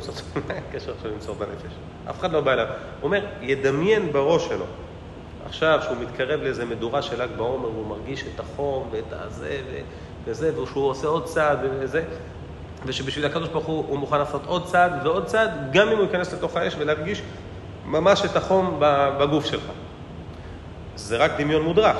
עכשיו 0.75 1.11
למסור 1.13 1.35
את 1.35 1.41
הנפש? 1.41 1.71
אף 2.09 2.19
אחד 2.19 2.31
לא 2.31 2.41
בא 2.41 2.53
אליו. 2.53 2.65
הוא 2.65 2.73
אומר, 3.03 3.25
ידמיין 3.41 4.11
בראש 4.11 4.47
שלו. 4.47 4.65
עכשיו, 5.49 5.79
שהוא 5.83 5.97
מתקרב 6.01 6.41
לאיזה 6.41 6.65
מדורה 6.65 7.01
של 7.01 7.23
ל"ג 7.23 7.29
בעומר, 7.37 7.67
הוא 7.67 7.87
מרגיש 7.87 8.23
את 8.23 8.39
החום 8.39 8.89
ואת 8.91 9.03
הזה 9.11 9.57
וזה, 10.25 10.61
ושהוא 10.61 10.89
עושה 10.89 11.07
עוד 11.07 11.25
צעד 11.25 11.59
וזה, 11.79 12.03
ושבשביל 12.85 13.25
הקדוש 13.25 13.49
ברוך 13.49 13.65
הוא 13.65 13.85
הוא 13.87 13.99
מוכן 13.99 14.17
לעשות 14.17 14.41
עוד 14.45 14.65
צעד 14.65 14.91
ועוד 15.03 15.25
צעד, 15.25 15.51
גם 15.71 15.89
אם 15.89 15.97
הוא 15.97 16.03
ייכנס 16.03 16.33
לתוך 16.33 16.57
האש 16.57 16.75
ולהרגיש 16.79 17.21
ממש 17.85 18.25
את 18.25 18.35
החום 18.35 18.77
בגוף 19.19 19.45
שלך. 19.45 19.63
זה 20.95 21.17
רק 21.17 21.31
דמיון 21.37 21.61
מודרך, 21.61 21.97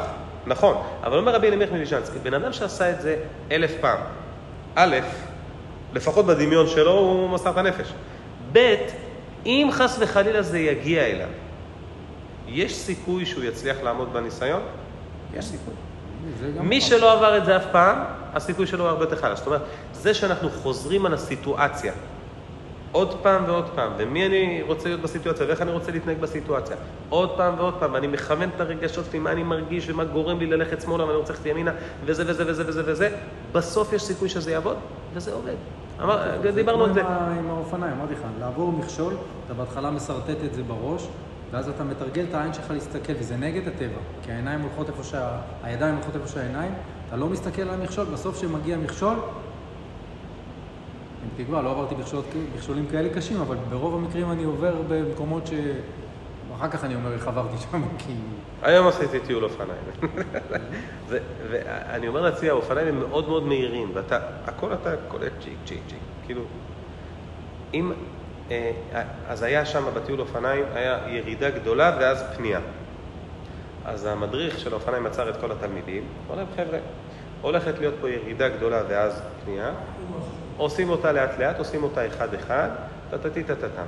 נכון. 0.48 0.78
אבל 1.04 1.18
אומר 1.18 1.36
רבי 1.36 1.48
אלימלך 1.48 1.72
מליז'נסקי, 1.72 2.20
בן 2.20 2.34
אדם 2.34 2.54
שעשה 2.54 2.92
את 2.92 3.02
זה 3.02 3.16
אלף 3.52 3.72
פעם, 3.82 4.00
א', 4.76 4.98
לפחות 5.94 6.26
בדמיון 6.26 6.68
שלו 6.68 6.92
הוא 6.92 7.30
מסר 7.30 7.50
את 7.50 7.58
הנפש. 7.58 7.94
ב', 8.52 8.76
אם 9.46 9.70
חס 9.72 9.98
וחלילה 10.00 10.42
זה 10.42 10.60
יגיע 10.60 11.04
אליו, 11.04 11.28
יש 12.52 12.76
סיכוי 12.76 13.26
שהוא 13.26 13.44
יצליח 13.44 13.78
לעמוד 13.84 14.14
בניסיון? 14.14 14.62
יש 15.34 15.46
סיכוי. 15.46 15.74
מי 16.62 16.82
שלא 16.82 17.14
עבר 17.14 17.38
את 17.38 17.46
זה 17.46 17.58
אף 17.58 17.66
פעם, 17.72 17.98
הסיכוי 18.34 18.68
שלו 18.68 18.88
הרבה 18.88 19.04
יותר 19.04 19.16
חלש. 19.16 19.38
זאת 19.38 19.48
אומרת, 19.48 19.62
זה 19.94 20.14
שאנחנו 20.14 20.50
חוזרים 20.50 21.06
על 21.06 21.14
הסיטואציה 21.14 21.94
עוד 22.92 23.16
פעם 23.22 23.44
ועוד 23.48 23.66
פעם, 23.76 23.92
ומי 23.98 24.26
אני 24.26 24.62
רוצה 24.68 24.90
להיות 24.90 25.02
בסיטואציה, 25.02 25.46
ואיך 25.48 25.62
אני 25.62 25.72
רוצה 25.72 25.92
להתנהג 25.92 26.18
בסיטואציה, 26.20 26.76
עוד 27.10 27.38
פעם 27.38 27.54
ועוד 27.58 27.74
פעם, 27.80 27.94
ואני 27.94 28.08
מכוון 28.08 28.50
את 28.56 28.62
הרגשות 28.62 29.06
שלי, 29.12 29.20
מה 29.20 29.32
אני 29.32 29.44
מרגיש 29.44 29.90
ומה 29.90 30.04
גורם 30.04 30.40
לי 30.40 30.46
ללכת 30.46 30.82
שמאלה 30.82 31.06
ואני 31.06 31.18
רוצה 31.18 31.34
ללכת 31.34 31.46
ימינה, 31.46 31.72
וזה 32.06 32.24
וזה 32.28 32.44
וזה 32.48 32.64
וזה 32.68 32.84
וזה, 32.86 33.10
בסוף 33.52 33.94
יש 33.94 34.04
סיכוי 34.04 34.30
שזה 34.30 34.52
יעבוד, 34.52 34.78
וזה 35.14 35.34
עובד. 35.34 35.56
אמר, 36.04 36.38
דיברנו 36.56 36.84
על 36.84 36.94
זה. 36.94 37.02
עם 37.40 37.50
האופניים, 37.50 37.94
אמרתי 37.94 38.14
לך, 38.14 38.20
לעבור 38.40 38.72
מכשול, 38.72 39.14
אתה 39.46 39.54
בהתחלה 39.54 39.92
משרטט 39.92 40.38
את 40.46 40.54
זה 40.54 40.64
בראש, 40.64 41.08
ואז 41.52 41.70
אתה 41.70 41.84
מתרגל 41.84 42.26
את 42.30 42.34
העין 42.34 42.54
שלך 42.54 42.72
להסתכל, 42.72 43.14
וזה 43.20 43.38
נגד 43.38 43.68
הטבע, 43.68 44.00
כי 44.24 44.32
העיניים 44.32 44.62
הולכות 44.62 44.90
איפה 44.90 45.04
שה... 45.04 45.38
הידיים 45.64 45.96
הולכות 45.96 46.16
איפה 46.16 46.28
שהעיניים, 46.28 46.74
אתה 47.08 47.18
לא 47.18 47.28
מסתכל 47.28 47.62
על 47.62 47.70
המכשול, 47.70 48.06
בסוף 48.06 48.38
כשמגיע 48.38 48.78
מכשול, 48.78 49.14
עם 51.24 51.44
תקווה, 51.44 51.62
לא 51.62 51.72
עברתי 51.72 51.96
מכשול, 51.96 52.22
מכשולים 52.56 52.88
כאלה 52.92 53.10
קשים, 53.14 53.42
אבל 53.42 53.58
ברוב 53.70 53.96
המקרים 53.96 54.32
אני 54.32 54.44
עובר 54.44 54.82
במקומות 54.88 55.48
ש... 55.48 55.54
אחר 56.56 56.68
כך 56.68 56.84
אני 56.84 56.96
אומר 56.96 57.14
איך 57.14 57.28
עברתי 57.28 57.58
שם, 57.58 57.82
כי... 58.00 58.14
היום 58.62 58.88
עשיתי 58.88 59.20
טיול 59.20 59.44
אופניים. 59.44 59.82
ואני 61.50 62.08
אומר 62.08 62.22
לעצמי, 62.22 62.50
האופניים 62.50 62.88
הם 62.88 63.00
מאוד 63.00 63.28
מאוד 63.28 63.44
מהירים, 63.44 63.92
ואתה, 63.94 64.20
הכל 64.46 64.74
אתה 64.74 64.90
קולט 65.08 65.32
צ'יק 65.44 65.54
צ'יק 65.66 65.80
צ'יק. 65.88 66.00
כאילו, 66.26 66.42
אם 67.74 67.92
אז 69.28 69.44
היה 69.44 69.66
שם 69.66 69.84
בטיול 69.94 70.20
אופניים, 70.20 70.64
היה 70.74 70.98
ירידה 71.08 71.50
גדולה 71.50 71.98
ואז 72.00 72.24
פנייה. 72.36 72.60
אז 73.86 74.06
המדריך 74.06 74.60
של 74.60 74.74
האופניים 74.74 75.06
עצר 75.06 75.30
את 75.30 75.38
כל 75.42 75.52
התלמידים, 75.52 76.04
אמר 76.28 76.36
להם, 76.36 76.48
חבר'ה, 76.56 76.80
הולכת 77.42 77.80
להיות 77.80 77.94
פה 78.02 78.10
ירידה 78.10 78.50
גדולה 78.50 78.82
ואז 78.88 79.22
פנייה, 79.46 79.72
עושים 80.58 80.90
אותה 80.90 81.12
לאט 81.12 81.40
לאט, 81.40 81.60
עושים 81.60 81.84
אותה 81.84 82.08
אחד 82.08 82.34
אחד, 82.34 82.70
טטטי 83.10 83.44
טטטם. 83.44 83.86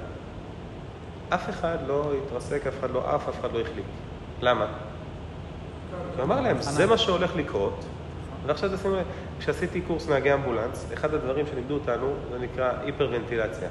אף 1.29 1.49
אחד 1.49 1.77
לא 1.87 2.11
התרסק, 2.17 2.67
אף 2.67 2.73
אחד 2.79 2.91
לא 2.91 3.15
עף, 3.15 3.29
אף 3.29 3.39
אחד 3.39 3.53
לא 3.53 3.59
החליט. 3.59 3.85
למה? 4.41 4.67
הוא 6.15 6.23
אמר 6.23 6.41
להם, 6.41 6.61
זה 6.61 6.85
מה 6.85 6.97
שהולך 6.97 7.35
לקרות, 7.35 7.85
ועכשיו 8.45 8.69
תשימו 8.77 8.95
לב, 8.95 9.03
כשעשיתי 9.39 9.81
קורס 9.81 10.09
נהגי 10.09 10.33
אמבולנס, 10.33 10.85
אחד 10.93 11.13
הדברים 11.13 11.45
שלימדו 11.47 11.73
אותנו, 11.73 12.13
זה 12.31 12.39
נקרא 12.39 12.71
היפרוונטילציה. 12.83 13.67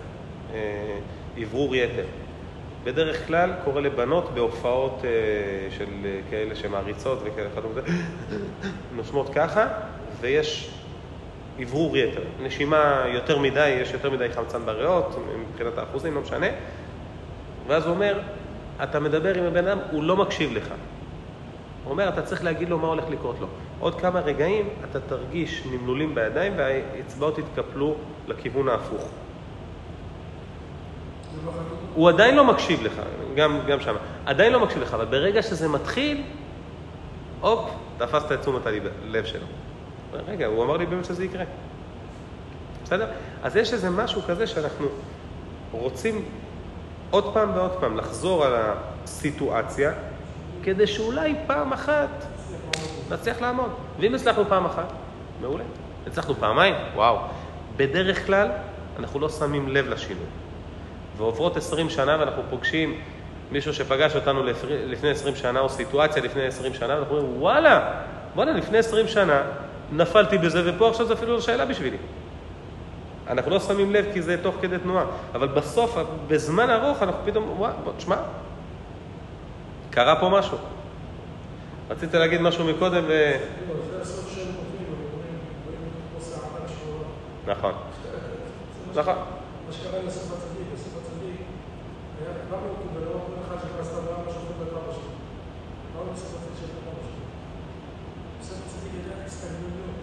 אוורור 1.42 1.76
יתר. 1.76 2.04
בדרך 2.84 3.26
כלל 3.26 3.50
קורה 3.64 3.80
לבנות 3.80 4.30
בהופעות 4.34 5.02
אה, 5.04 5.10
של 5.70 5.86
כאלה 6.30 6.54
שמעריצות 6.54 7.18
וכאלה, 7.24 7.48
נושמות 8.96 9.28
ככה, 9.34 9.66
ויש 10.20 10.70
אוורור 11.62 11.96
יתר. 11.96 12.22
נשימה 12.42 13.04
יותר 13.14 13.38
מדי, 13.38 13.68
יש 13.68 13.92
יותר 13.92 14.10
מדי 14.10 14.28
חמצן 14.34 14.64
בריאות, 14.64 15.16
מבחינת 15.50 15.78
האחוזים, 15.78 16.14
לא 16.14 16.20
משנה. 16.20 16.46
ואז 17.66 17.86
הוא 17.86 17.94
אומר, 17.94 18.20
אתה 18.82 19.00
מדבר 19.00 19.38
עם 19.38 19.44
הבן 19.44 19.66
אדם, 19.66 19.78
הוא 19.90 20.02
לא 20.02 20.16
מקשיב 20.16 20.52
לך. 20.52 20.68
הוא 21.84 21.90
אומר, 21.90 22.08
אתה 22.08 22.22
צריך 22.22 22.44
להגיד 22.44 22.68
לו 22.68 22.78
מה 22.78 22.88
הולך 22.88 23.04
לקרות 23.10 23.36
לו. 23.40 23.46
עוד 23.80 24.00
כמה 24.00 24.20
רגעים 24.20 24.68
אתה 24.90 25.00
תרגיש 25.00 25.62
נמלולים 25.72 26.14
בידיים 26.14 26.52
והאצבעות 26.56 27.38
יתקפלו 27.38 27.94
לכיוון 28.26 28.68
ההפוך. 28.68 29.08
הוא 31.94 32.08
עדיין 32.08 32.36
לא 32.36 32.44
מקשיב 32.44 32.82
לך, 32.82 32.92
גם, 33.34 33.60
גם 33.68 33.80
שם, 33.80 33.94
עדיין 34.26 34.52
לא 34.52 34.60
מקשיב 34.60 34.82
לך, 34.82 34.94
אבל 34.94 35.04
ברגע 35.04 35.42
שזה 35.42 35.68
מתחיל, 35.68 36.22
הופ, 37.40 37.70
תפסת 37.98 38.32
את 38.32 38.40
תשומת 38.40 38.62
הלב 38.66 39.24
שלו. 39.24 39.46
רגע, 40.28 40.46
הוא 40.46 40.64
אמר 40.64 40.76
לי 40.76 40.86
באמת 40.86 41.04
שזה 41.04 41.24
יקרה. 41.24 41.44
בסדר? 42.84 43.06
אז 43.42 43.56
יש 43.56 43.72
איזה 43.72 43.90
משהו 43.90 44.22
כזה 44.22 44.46
שאנחנו 44.46 44.86
רוצים 45.72 46.24
עוד 47.10 47.34
פעם 47.34 47.50
ועוד 47.54 47.72
פעם 47.80 47.96
לחזור 47.96 48.44
על 48.44 48.54
הסיטואציה, 48.56 49.92
כדי 50.62 50.86
שאולי 50.86 51.34
פעם 51.46 51.72
אחת 51.72 52.08
נצליח 53.10 53.40
לעמוד. 53.40 53.70
ואם 54.00 54.14
הצלחנו 54.14 54.44
פעם 54.48 54.64
אחת, 54.64 54.92
מעולה. 55.40 55.64
הצלחנו 56.06 56.34
פעמיים, 56.34 56.74
וואו. 56.94 57.18
בדרך 57.76 58.26
כלל 58.26 58.48
אנחנו 58.98 59.20
לא 59.20 59.28
שמים 59.28 59.68
לב 59.68 59.88
לשינוי. 59.88 60.26
ועוברות 61.20 61.56
20 61.56 61.90
שנה 61.90 62.16
ואנחנו 62.20 62.42
פוגשים 62.50 62.94
מישהו 63.52 63.74
שפגש 63.74 64.16
אותנו 64.16 64.42
לפני 64.68 65.10
20 65.10 65.36
שנה, 65.36 65.60
או 65.60 65.68
סיטואציה 65.68 66.22
לפני 66.22 66.46
20 66.46 66.74
שנה, 66.74 66.94
ואנחנו 66.94 67.16
אומרים, 67.16 67.42
וואלה, 67.42 68.02
וואלה, 68.34 68.52
לפני 68.52 68.78
20 68.78 69.08
שנה 69.08 69.42
נפלתי 69.92 70.38
בזה, 70.38 70.62
ופה 70.66 70.88
עכשיו 70.88 71.06
זו 71.06 71.14
אפילו 71.14 71.32
לא 71.32 71.40
שאלה 71.40 71.66
בשבילי. 71.66 71.96
אנחנו 73.28 73.50
לא 73.50 73.60
שמים 73.60 73.92
לב 73.92 74.06
כי 74.12 74.22
זה 74.22 74.36
תוך 74.42 74.54
כדי 74.60 74.78
תנועה, 74.78 75.04
אבל 75.34 75.48
בסוף, 75.48 75.96
בזמן 76.28 76.70
ארוך, 76.70 77.02
אנחנו 77.02 77.20
פתאום, 77.24 77.54
וואו, 77.58 77.72
תשמע, 77.96 78.16
קרה 79.90 80.20
פה 80.20 80.28
משהו. 80.28 80.58
רצית 81.90 82.14
להגיד 82.14 82.40
משהו 82.40 82.64
מקודם 82.64 83.02
ו... 83.08 83.32
נכון. 87.46 87.72
נכון. 88.94 89.14
מה 92.30 92.36
כבר 92.46 92.58
אותו 92.68 92.86
ולא 92.94 93.12
כל 93.26 93.34
אחד 93.44 93.56
שנכנס 93.62 93.88
לאברהם 93.94 94.28
השופט 94.28 94.56
בקרבה 94.60 94.92
שלו. 94.92 95.10
באו 95.92 96.04
לסוף 96.12 96.34
הצדיק 96.36 96.56
של 96.60 96.66
הקרבה 96.76 97.02
שלו. 97.08 97.24
לסוף 98.40 98.58
הצדיק 98.66 98.92
ידע 98.98 99.14
הסתגלויות. 99.26 99.98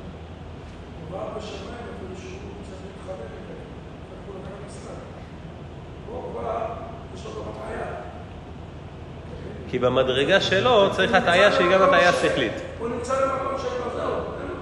הוא 0.99 1.07
בא 1.11 1.23
בשמיים 1.37 1.85
אפילו 1.93 2.13
שהוא 2.21 2.51
צריך 2.67 2.81
להתחבק 2.87 3.31
את 3.37 3.43
זה. 3.47 3.55
הוא 4.25 4.35
לקח 4.39 4.55
משחק. 4.67 5.01
הוא 6.07 6.41
בא, 6.41 6.75
יש 7.15 7.25
לו 7.25 7.31
גם 7.31 7.51
הטעיה. 7.51 7.87
כי 9.69 9.79
במדרגה 9.79 10.41
שלו 10.41 10.93
צריך 10.95 11.13
הטעיה 11.13 11.51
שהיא 11.51 11.71
גם 11.73 11.81
הטעיה 11.81 12.13
שכלית. 12.13 12.53
הוא 12.79 12.87
נמצא 12.87 13.13
במקום 13.13 13.59
של 13.59 13.67
מזל. 13.87 13.99
אין 13.99 14.47
לו. 14.47 14.55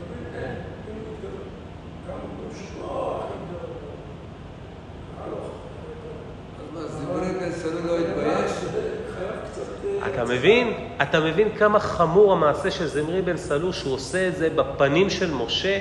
תבין, 0.00 0.24
אין. 0.34 0.54
אין 0.88 0.96
לו 0.96 1.10
התגלות. 1.14 1.46
גם 2.08 2.18
הוא 2.22 2.52
פשוט 2.52 2.74
אז 6.78 6.90
זימוני 6.98 7.32
בן 7.32 7.52
סלול 7.52 7.82
לא 7.86 7.98
התבייש? 7.98 8.52
אתה 10.06 10.24
מבין? 10.24 10.83
אתה 11.02 11.20
מבין 11.20 11.48
כמה 11.58 11.80
חמור 11.80 12.32
המעשה 12.32 12.70
של 12.70 12.86
זמרי 12.86 13.22
בן 13.22 13.36
סלול 13.36 13.72
שהוא 13.72 13.94
עושה 13.94 14.28
את 14.28 14.36
זה 14.36 14.50
בפנים 14.50 15.10
של 15.10 15.30
משה? 15.30 15.80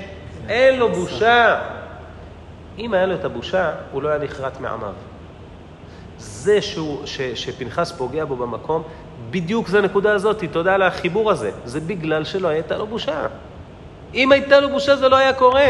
אין 0.50 0.80
לו 0.80 0.90
בושה. 0.90 1.62
אם 2.80 2.94
היה 2.94 3.06
לו 3.06 3.16
את 3.16 3.26
הבושה, 3.26 3.72
הוא 3.92 4.02
לא 4.02 4.10
היה 4.10 4.20
נחרט 4.20 4.60
מעמיו. 4.60 4.94
זה 6.18 6.62
שהוא, 6.62 7.06
ש, 7.06 7.22
שפנחס 7.22 7.92
פוגע 7.92 8.26
בו 8.26 8.36
במקום, 8.36 8.84
בדיוק 9.30 9.68
זה 9.68 9.80
הנקודה 9.80 10.14
הזאת, 10.14 10.44
תודה 10.52 10.74
על 10.74 10.82
החיבור 10.82 11.32
הזה. 11.32 11.52
זה 11.66 11.80
בגלל 11.80 12.24
שלא 12.24 12.48
הייתה 12.48 12.78
לו 12.78 12.88
בושה. 12.88 13.28
אם 14.14 14.32
הייתה 14.32 14.60
לו 14.60 14.70
בושה 14.70 14.96
זה 14.96 15.10
לא 15.10 15.16
היה 15.16 15.34
קורה. 15.34 15.68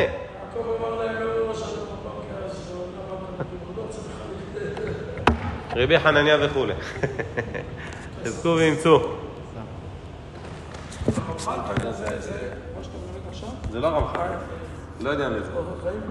רבי 5.75 5.99
חנניה 5.99 6.37
וכולי. 6.41 6.73
חזקו 8.23 8.55
ואמצו. 8.59 9.22
הרמח"ל, 11.47 11.71
אתה 11.71 11.87
יודע, 11.87 11.91
זה, 11.93 12.53
מלמד 12.97 13.27
עכשיו, 13.29 13.49
זה 13.71 13.79
לא 13.79 13.87
רמח"ל. 13.87 14.29
לא 15.01 15.09
יודע 15.09 15.29
מי 15.29 15.39
זה. 15.39 15.51
חיים, 15.83 16.01